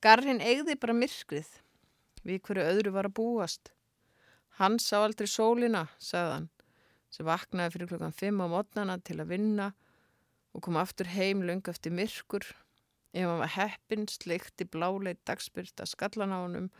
Garrin 0.00 0.38
eigði 0.40 0.78
bara 0.80 0.94
myrkrið, 0.96 1.48
við 2.24 2.38
hverju 2.46 2.62
öðru 2.64 2.92
var 2.94 3.08
að 3.10 3.16
búast. 3.18 3.72
Hann 4.56 4.78
sá 4.80 5.02
aldrei 5.02 5.28
sólina, 5.28 5.82
sagðan, 6.00 6.46
sem 7.12 7.26
vaknaði 7.28 7.74
fyrir 7.74 7.90
klokkan 7.90 8.14
5 8.16 8.40
á 8.40 8.46
mótnana 8.48 8.96
til 9.04 9.18
að 9.20 9.34
vinna 9.34 9.66
og 10.56 10.62
kom 10.64 10.78
aftur 10.80 11.10
heim 11.12 11.42
lung 11.44 11.60
eftir 11.68 11.92
myrkur. 11.92 12.46
Ef 13.12 13.26
hann 13.28 13.42
var 13.42 13.52
heppin, 13.58 14.06
sleikti 14.08 14.64
bláleit 14.64 15.20
dagspyrt 15.28 15.82
að 15.84 15.92
skallan 15.92 16.32
á 16.32 16.38
honum 16.38 16.70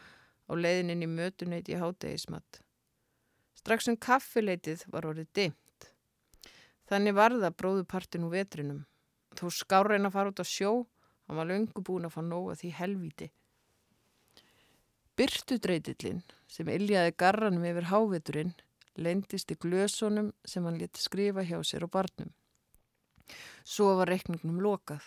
á 0.48 0.52
leiðinin 0.56 1.04
í 1.04 1.08
mötuneit 1.10 1.68
í 1.68 1.76
hátegismat. 1.76 2.62
Strax 3.60 3.90
um 3.92 3.98
kaffileitið 4.00 4.86
var 4.88 5.04
orðið 5.10 5.28
dimt. 5.36 5.90
Þannig 6.88 7.18
var 7.20 7.36
það 7.36 7.58
bróðupartin 7.60 8.24
úr 8.24 8.32
vetrinum. 8.38 8.80
Þó 9.36 9.46
skárein 9.52 10.08
að 10.08 10.16
fara 10.16 10.32
út 10.32 10.40
á 10.40 10.46
sjó 10.48 10.72
Hann 11.30 11.38
var 11.38 11.46
löngu 11.46 11.78
búin 11.86 12.08
að 12.08 12.16
fá 12.16 12.22
nóga 12.26 12.56
því 12.58 12.68
helvíti. 12.74 13.26
Byrtudreitillin 15.14 16.24
sem 16.50 16.66
iljaði 16.74 17.12
garranum 17.22 17.66
yfir 17.70 17.84
háveturinn 17.86 18.50
lendist 18.98 19.52
í 19.54 19.56
glösunum 19.62 20.32
sem 20.42 20.64
hann 20.66 20.80
leti 20.80 20.98
skrifa 20.98 21.44
hjá 21.46 21.60
sér 21.62 21.86
og 21.86 21.92
barnum. 21.94 22.32
Svo 23.62 23.92
var 24.00 24.10
reikningnum 24.10 24.58
lokað. 24.58 25.04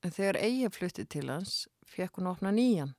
En 0.00 0.16
þegar 0.16 0.38
Eija 0.46 0.70
flutti 0.72 1.04
til 1.04 1.28
hans, 1.28 1.66
fekk 1.84 2.22
hún 2.22 2.30
opna 2.32 2.48
nýjan. 2.48 2.94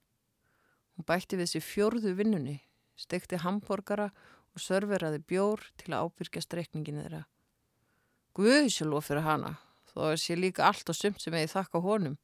Hún 0.93 1.07
bætti 1.09 1.39
við 1.39 1.49
sér 1.55 1.65
fjörðu 1.65 2.13
vinnunni, 2.13 2.59
stekti 2.93 3.41
hambúrgara 3.41 4.11
og 4.53 4.61
serveraði 4.61 5.23
bjór 5.25 5.65
til 5.81 5.95
að 5.95 6.05
ábyrgjast 6.05 6.53
reikninginu 6.53 7.07
þeirra. 7.07 7.23
Guðsjálf 8.37 9.09
fyrir 9.09 9.25
hana, 9.25 9.55
þó 9.91 10.09
að 10.09 10.17
sé 10.23 10.37
líka 10.37 10.67
allt 10.69 10.89
og 10.91 10.97
sumt 10.97 11.21
sem 11.21 11.35
ég 11.37 11.51
þakka 11.51 11.81
honum 11.83 12.17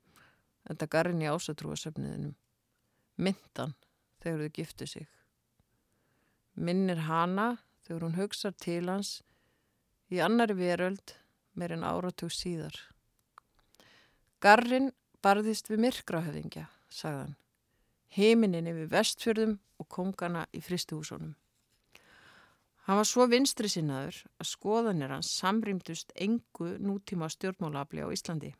en 0.65 0.79
það 0.79 0.91
garinn 0.95 1.23
í 1.23 1.29
ásatrúasöfniðinum 1.29 2.35
myndan 3.21 3.75
þegar 4.23 4.41
þau 4.43 4.55
giftu 4.57 4.87
sig. 4.89 5.07
Minnir 6.55 7.05
hana 7.05 7.55
þegar 7.85 8.07
hún 8.07 8.19
hugsar 8.19 8.55
til 8.57 8.83
hans 8.89 9.19
í 10.11 10.21
annari 10.23 10.57
veröld 10.57 11.15
meir 11.55 11.75
en 11.75 11.85
áratug 11.87 12.33
síðar. 12.33 12.75
Garrin 14.43 14.91
barðist 15.23 15.71
við 15.71 15.85
myrkrahöfingja, 15.85 16.67
sagðan 16.89 17.35
heiminin 18.15 18.69
yfir 18.71 18.91
vestfjörðum 18.91 19.57
og 19.81 19.87
kongana 19.91 20.45
í 20.55 20.61
fristuhúsunum 20.63 21.33
Hann 22.85 22.99
var 22.99 23.07
svo 23.09 23.25
vinstri 23.25 23.65
sinnaður 23.71 24.19
að 24.37 24.45
skoðanir 24.51 25.09
hans 25.09 25.31
samrýmdust 25.39 26.11
engu 26.21 26.75
nútíma 26.77 27.31
stjórnmálafli 27.33 28.05
á 28.05 28.13
Íslandi. 28.13 28.51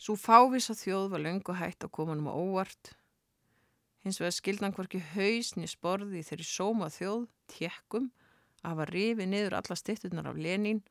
Svo 0.00 0.16
fávisa 0.16 0.72
þjóð 0.76 1.10
var 1.12 1.24
löngu 1.24 1.56
hægt 1.56 1.84
að 1.84 1.92
koma 1.98 2.16
um 2.16 2.28
á 2.28 2.32
óvart. 2.32 2.96
hins 4.06 4.20
vegar 4.20 4.32
skildan 4.32 4.72
hvorki 4.72 5.00
hausni 5.12 5.66
sporði 5.66 6.22
þeirri 6.22 6.44
sóma 6.46 6.86
þjóð, 6.94 7.26
tjekkum, 7.50 8.12
að 8.62 8.70
hafa 8.70 8.84
rifið 8.92 9.28
niður 9.28 9.56
alla 9.58 9.76
stittunar 9.76 10.28
af 10.30 10.36
Lenín 10.38 10.84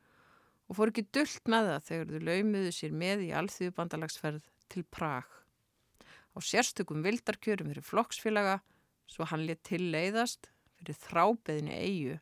og 0.68 0.76
fór 0.76 0.92
ekki 0.92 1.06
dullt 1.16 1.48
með 1.48 1.70
það 1.70 1.86
þegar 1.88 2.10
þau 2.12 2.26
laumuðu 2.28 2.72
sér 2.76 2.92
með 2.92 3.24
í 3.26 3.30
alþjóðu 3.40 3.74
bandalagsferð 3.78 4.50
til 4.68 4.84
Prag. 4.84 5.24
Á 6.36 6.38
sérstökum 6.44 7.02
vildarkjörum 7.02 7.72
fyrir 7.72 7.88
flokksfélaga 7.88 8.60
svo 9.08 9.24
hann 9.24 9.46
létt 9.48 9.64
til 9.64 9.80
leiðast 9.90 10.50
fyrir 10.78 11.00
þrábeðinni 11.06 11.76
eigu 11.76 12.18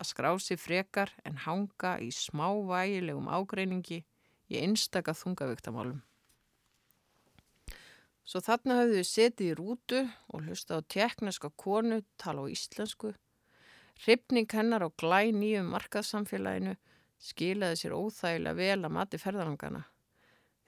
að 0.00 0.08
skrá 0.08 0.30
sig 0.40 0.60
frekar 0.60 1.12
en 1.28 1.40
hanga 1.44 1.96
í 2.00 2.08
smávægilegum 2.14 3.28
ágreiningi 3.28 4.00
í 4.50 4.60
einstaka 4.62 5.14
þungavíktamálum. 5.16 6.00
Svo 8.24 8.40
þarna 8.46 8.76
hafðu 8.78 9.00
þau 9.00 9.08
setið 9.10 9.48
í 9.48 9.56
rútu 9.58 10.00
og 10.30 10.44
hlusta 10.46 10.78
á 10.78 10.80
tekneska 10.86 11.50
konu 11.58 12.00
tala 12.20 12.44
á 12.46 12.52
íslensku. 12.52 13.12
Hrifning 14.00 14.48
hennar 14.54 14.86
á 14.86 14.88
glæ 14.88 15.32
nýjum 15.34 15.72
markaðsamfélaginu 15.74 16.76
skilaði 17.20 17.80
sér 17.80 17.96
óþægilega 17.98 18.56
vel 18.56 18.84
að 18.86 18.94
mati 18.96 19.20
ferðarangana. 19.20 19.82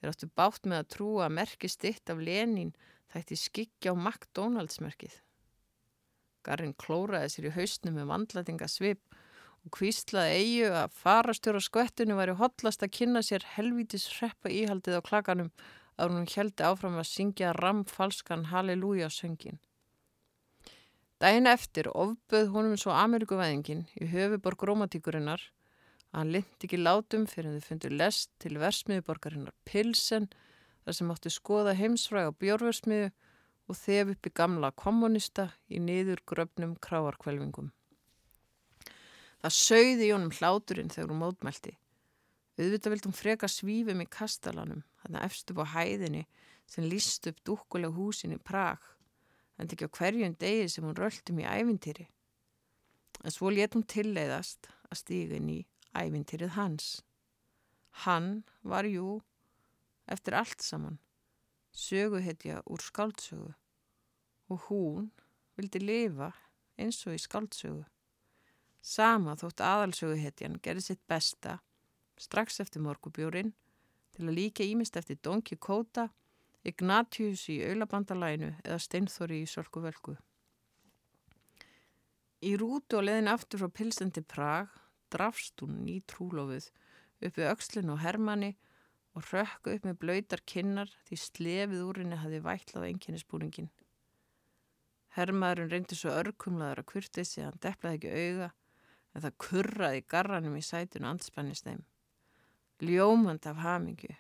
Þeir 0.00 0.10
áttu 0.10 0.28
bátt 0.36 0.66
með 0.66 0.82
að 0.82 0.90
trúa 0.96 1.28
að 1.28 1.36
merki 1.38 1.70
stitt 1.70 2.10
af 2.10 2.18
Lenin 2.18 2.74
þætti 3.14 3.38
skikja 3.38 3.94
á 3.94 3.96
McDonalds 3.96 4.82
merkið. 4.82 5.14
Garinn 6.46 6.74
klóraði 6.78 7.30
sér 7.32 7.48
í 7.50 7.54
hausnum 7.56 7.98
með 7.98 8.10
vandlætinga 8.12 8.68
svip 8.70 9.18
og 9.62 9.74
kvíslaði 9.76 10.38
eigu 10.40 10.70
að 10.82 10.96
farastjóra 10.98 11.62
skvettinu 11.62 12.16
væri 12.18 12.34
hotlast 12.40 12.82
að 12.82 12.94
kynna 12.98 13.22
sér 13.22 13.46
helvítis 13.54 14.08
hreppa 14.16 14.50
íhaldið 14.50 14.98
á 14.98 15.06
klakanum 15.06 15.52
að 16.00 16.16
hún 16.16 16.28
heldi 16.34 16.66
áfram 16.66 16.98
að 16.98 17.10
syngja 17.10 17.52
ramfalskan 17.58 18.48
Halleluja 18.50 19.10
söngin. 19.12 19.60
Dæin 21.22 21.46
eftir 21.46 21.86
ofböð 21.94 22.48
honum 22.50 22.78
svo 22.80 22.94
Amerikuvæðingin 22.98 23.84
í 24.02 24.08
höfuborg 24.10 24.64
romantíkurinnar 24.66 25.44
að 26.10 26.16
hann 26.18 26.32
lind 26.34 26.64
ekki 26.66 26.80
látum 26.80 27.28
fyrir 27.30 27.52
að 27.52 27.60
þau 27.60 27.68
fundur 27.68 27.94
lest 28.00 28.32
til 28.42 28.56
versmiðuborgarinnar 28.58 29.54
Pilsen 29.68 30.26
þar 30.82 30.96
sem 30.98 31.12
átti 31.14 31.30
skoða 31.30 31.76
heimsfræg 31.78 32.26
á 32.26 32.38
bjórversmiðu 32.42 33.12
og 33.68 33.78
þef 33.78 34.14
upp 34.14 34.26
í 34.28 34.34
gamla 34.34 34.72
kommunista 34.76 35.50
í 35.70 35.80
niður 35.82 36.22
gröfnum 36.28 36.74
kráarkvelvingum. 36.82 37.70
Það 39.42 39.56
sögði 39.58 40.06
í 40.06 40.12
honum 40.14 40.34
hláturinn 40.34 40.92
þegar 40.92 41.10
hún 41.10 41.22
mótmælti. 41.22 41.76
Auðvitað 42.60 42.94
vildum 42.94 43.14
freka 43.16 43.48
svífum 43.50 44.02
í 44.04 44.06
kastalanum, 44.06 44.82
þarna 45.02 45.22
efstu 45.26 45.56
á 45.58 45.66
hæðinni 45.72 46.26
sem 46.70 46.86
líst 46.86 47.26
upp 47.26 47.40
dúkkuleg 47.46 47.94
húsin 47.96 48.36
í 48.36 48.38
Prag, 48.38 48.78
en 49.58 49.66
ekki 49.66 49.88
á 49.88 49.94
hverjum 49.98 50.36
degi 50.38 50.68
sem 50.70 50.84
hún 50.86 50.98
röldum 50.98 51.40
í 51.42 51.48
ævintýri. 51.48 52.06
En 53.22 53.34
svo 53.34 53.50
hún 53.50 53.86
tilleiðast 53.86 54.70
að 54.90 55.00
stíga 55.00 55.38
inn 55.38 55.50
í 55.50 55.60
ævintýrið 55.94 56.54
hans. 56.56 57.02
Hann 58.04 58.44
var 58.62 58.86
jú, 58.88 59.20
eftir 60.06 60.38
allt 60.38 60.62
saman, 60.62 60.98
söguhetja 61.72 62.60
úr 62.68 62.82
skáldsögu 62.84 63.52
og 64.52 64.64
hún 64.68 65.10
vildi 65.56 65.80
lifa 65.80 66.32
eins 66.78 67.00
og 67.06 67.16
í 67.16 67.20
skáldsögu. 67.20 67.84
Sama 68.82 69.36
þótt 69.38 69.62
aðalsöguhetjan 69.62 70.58
gerði 70.62 70.88
sitt 70.88 71.02
besta 71.08 71.60
strax 72.20 72.60
eftir 72.60 72.82
morgubjórin 72.84 73.52
til 74.12 74.26
að 74.26 74.36
líka 74.36 74.66
ímist 74.66 74.96
eftir 74.98 75.20
Don 75.22 75.42
Quixote, 75.42 76.08
Ignatius 76.62 77.48
í 77.50 77.58
Ölabandalæinu 77.64 78.52
eða 78.62 78.78
Steinþóri 78.82 79.40
í 79.42 79.48
Sölkuvelku. 79.50 80.16
Í 82.42 82.52
rútu 82.58 82.98
og 82.98 83.06
leðin 83.06 83.30
aftur 83.30 83.62
frá 83.62 83.70
Pilsen 83.70 84.10
til 84.14 84.24
Prag 84.26 84.70
drafst 85.14 85.62
hún 85.62 85.86
í 85.90 86.00
trúlofið 86.10 86.68
uppi 87.22 87.46
aukslinn 87.46 87.90
og 87.94 88.02
hermanni 88.02 88.56
og 89.12 89.28
rökku 89.28 89.74
upp 89.74 89.86
með 89.86 89.98
blöytar 90.00 90.42
kinnar 90.48 90.90
því 91.06 91.18
slefið 91.20 91.84
úr 91.84 92.00
henni 92.00 92.18
hafi 92.20 92.40
vætlað 92.44 92.88
einkennisbúningin. 92.88 93.70
Hermaðurinn 95.12 95.72
reyndi 95.72 95.98
svo 95.98 96.14
örkumlaður 96.16 96.80
að 96.80 96.90
kurtið 96.94 97.32
hann 97.44 97.58
deplaði 97.60 97.98
ekki 97.98 98.12
auga 98.22 98.52
en 99.12 99.24
það 99.24 99.38
kurraði 99.44 100.04
garranum 100.14 100.56
í 100.56 100.62
sætun 100.64 101.04
og 101.04 101.14
andspannist 101.16 101.66
þeim. 101.68 101.82
Ljómand 102.82 103.46
af 103.46 103.60
hamingu 103.60 104.14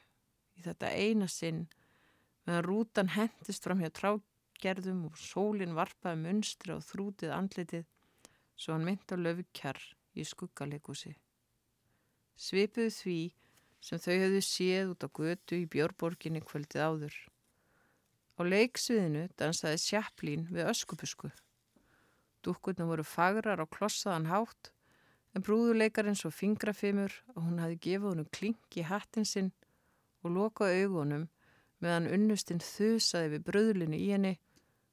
í 0.58 0.64
þetta 0.66 0.92
eina 0.92 1.28
sinn 1.32 1.64
meðan 2.44 2.66
rútan 2.66 3.14
hendist 3.16 3.64
fram 3.64 3.80
hjá 3.80 3.88
trágerðum 3.96 5.06
og 5.08 5.16
sólinn 5.18 5.76
varpaði 5.78 6.20
munstri 6.26 6.76
og 6.76 6.84
þrútið 6.84 7.32
andlitið 7.38 7.88
svo 8.60 8.76
hann 8.76 8.86
mynd 8.86 9.08
á 9.08 9.16
löfukjar 9.16 9.80
í 10.12 10.26
skuggalegúsi. 10.28 11.14
Svipuðu 12.36 12.92
því 12.92 13.18
sem 13.82 13.98
þau 13.98 14.14
höfðu 14.14 14.42
séð 14.46 14.92
út 14.94 15.06
á 15.06 15.08
götu 15.18 15.58
í 15.58 15.68
Björborginni 15.70 16.42
kvöldið 16.46 16.84
áður. 16.86 17.16
Á 18.38 18.40
leiksviðinu 18.46 19.26
dansaði 19.38 19.80
sjaplín 19.82 20.46
við 20.54 20.70
öskupusku. 20.70 21.32
Dúkkurna 22.42 22.86
voru 22.88 23.04
fagrar 23.06 23.60
á 23.62 23.66
klossaðan 23.66 24.30
hátt 24.30 24.72
en 25.34 25.44
brúðuleikarinn 25.44 26.18
svo 26.18 26.30
fingrafimur 26.34 27.12
að 27.34 27.42
hún 27.42 27.60
hafi 27.62 27.78
gefið 27.86 28.08
honum 28.10 28.30
klink 28.34 28.78
í 28.78 28.86
hattin 28.86 29.28
sinn 29.28 29.52
og 30.22 30.34
lokaði 30.36 30.86
augunum 30.86 31.28
meðan 31.82 32.10
unnustinn 32.14 32.62
þusaði 32.62 33.34
við 33.34 33.46
bröðlinu 33.48 33.98
í 33.98 34.10
henni 34.14 34.34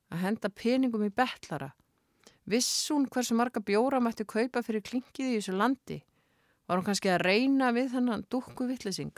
að 0.10 0.24
henda 0.26 0.50
peningum 0.50 1.06
í 1.06 1.14
betlara. 1.14 1.70
Viss 2.50 2.90
hún 2.90 3.06
hversu 3.06 3.38
marga 3.38 3.62
bjóra 3.62 4.00
mætti 4.02 4.26
kaupa 4.26 4.64
fyrir 4.66 4.82
klinkið 4.86 5.36
í 5.36 5.36
þessu 5.38 5.58
landi? 5.58 6.00
Var 6.70 6.78
hún 6.78 6.86
kannski 6.86 7.10
að 7.10 7.24
reyna 7.26 7.72
við 7.74 7.88
þannan 7.96 8.24
dúkku 8.30 8.68
vittlising? 8.70 9.16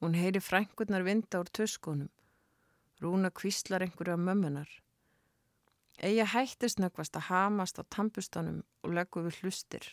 Hún 0.00 0.14
heyri 0.16 0.40
frænkurnar 0.40 1.04
vinda 1.04 1.42
úr 1.42 1.50
töskunum. 1.52 2.08
Rúna 3.04 3.28
kvíslar 3.28 3.84
einhverju 3.84 4.14
af 4.14 4.22
mömmunar. 4.24 4.70
Eija 6.00 6.24
hættist 6.32 6.80
nöggvast 6.80 7.18
að 7.20 7.28
hamast 7.28 7.76
á 7.76 7.84
tampustanum 7.92 8.62
og 8.80 8.96
leggu 8.96 9.20
við 9.26 9.42
hlustir. 9.42 9.84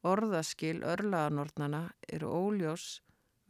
Orðaskil 0.00 0.80
örlaðanornana 0.80 1.82
eru 2.08 2.32
óljós 2.32 3.02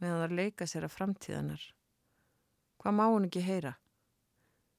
meðan 0.03 0.19
það 0.25 0.35
leika 0.41 0.67
sér 0.67 0.89
að 0.89 0.97
framtíðanar. 0.97 1.63
Hvað 2.83 2.97
má 2.99 3.05
hún 3.07 3.29
ekki 3.29 3.45
heyra? 3.47 3.77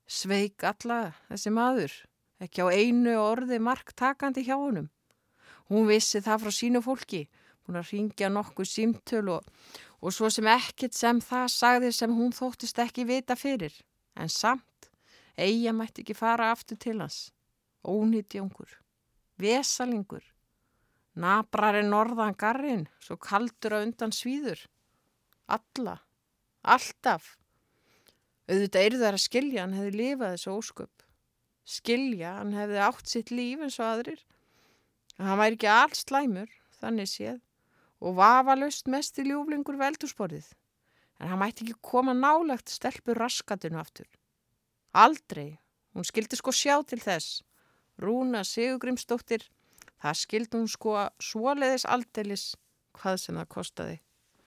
Sveik 0.04 0.68
alla 0.68 1.14
þessi 1.30 1.54
maður, 1.56 1.96
ekki 2.44 2.60
á 2.60 2.68
einu 2.68 3.16
orði 3.22 3.56
mark 3.56 3.96
takandi 3.96 4.44
hjá 4.44 4.58
honum. 4.60 4.92
Hún 5.72 5.88
vissi 5.88 6.20
það 6.20 6.44
frá 6.44 6.52
sínu 6.52 6.82
fólki, 6.84 7.22
búin 7.64 7.80
að 7.80 7.92
ringja 7.94 8.28
nokkuð 8.32 8.68
símtöl 8.68 9.30
og, 9.38 9.46
og 10.04 10.12
svo 10.12 10.28
sem 10.32 10.48
ekkit 10.52 10.96
sem 10.96 11.20
það 11.24 11.46
sagði 11.54 11.92
sem 11.96 12.12
hún 12.12 12.34
þóttist 12.36 12.80
ekki 12.84 13.06
vita 13.08 13.36
fyrir. 13.38 13.72
En 14.20 14.28
samt, 14.28 14.90
eiga 15.40 15.72
mætti 15.72 16.04
ekki 16.04 16.16
fara 16.18 16.50
aftur 16.52 16.78
til 16.80 16.98
hans. 17.00 17.30
Ónýtt 17.84 18.36
jóngur, 18.36 18.68
vesalingur, 19.40 20.24
nabrari 21.20 21.82
norðan 21.84 22.36
garrin, 22.36 22.84
svo 23.00 23.16
kaldur 23.16 23.78
að 23.78 23.88
undan 23.88 24.12
svíður. 24.12 24.60
Alla, 25.48 25.98
alltaf. 26.62 27.34
Auðvitað 28.48 28.86
eru 28.86 29.00
þær 29.00 29.16
að 29.16 29.24
skilja 29.24 29.64
hann 29.64 29.76
hefði 29.76 29.96
lifað 29.96 30.36
þessu 30.36 30.52
ósköp. 30.52 31.04
Skilja 31.64 32.36
hann 32.38 32.52
hefði 32.56 32.80
átt 32.84 33.08
sitt 33.08 33.32
líf 33.32 33.64
eins 33.64 33.80
og 33.80 33.88
aðrir 33.88 34.24
Hann 35.22 35.38
væri 35.38 35.58
ekki 35.58 35.70
alls 35.70 36.02
slæmur, 36.02 36.50
þannig 36.80 37.10
séð, 37.10 37.40
og 38.02 38.16
vafalust 38.18 38.88
mest 38.90 39.18
í 39.22 39.26
ljúflingur 39.28 39.78
veldursporið, 39.78 40.46
en 41.20 41.30
hann 41.30 41.40
mætti 41.40 41.64
ekki 41.64 41.78
koma 41.86 42.14
nálagt 42.16 42.72
stelpur 42.72 43.20
raskatinu 43.22 43.78
aftur. 43.78 44.08
Aldrei, 44.94 45.58
hún 45.94 46.06
skildi 46.06 46.38
sko 46.38 46.54
sjá 46.54 46.80
til 46.82 47.00
þess, 47.02 47.42
Rúna 48.02 48.42
Sigugrimsdóttir, 48.42 49.46
það 50.02 50.18
skildi 50.18 50.58
hún 50.58 50.70
sko 50.70 50.96
svoleiðis 51.22 51.86
aldeilis 51.86 52.48
hvað 52.98 53.20
sem 53.22 53.38
það 53.38 53.52
kostaði. 53.54 54.00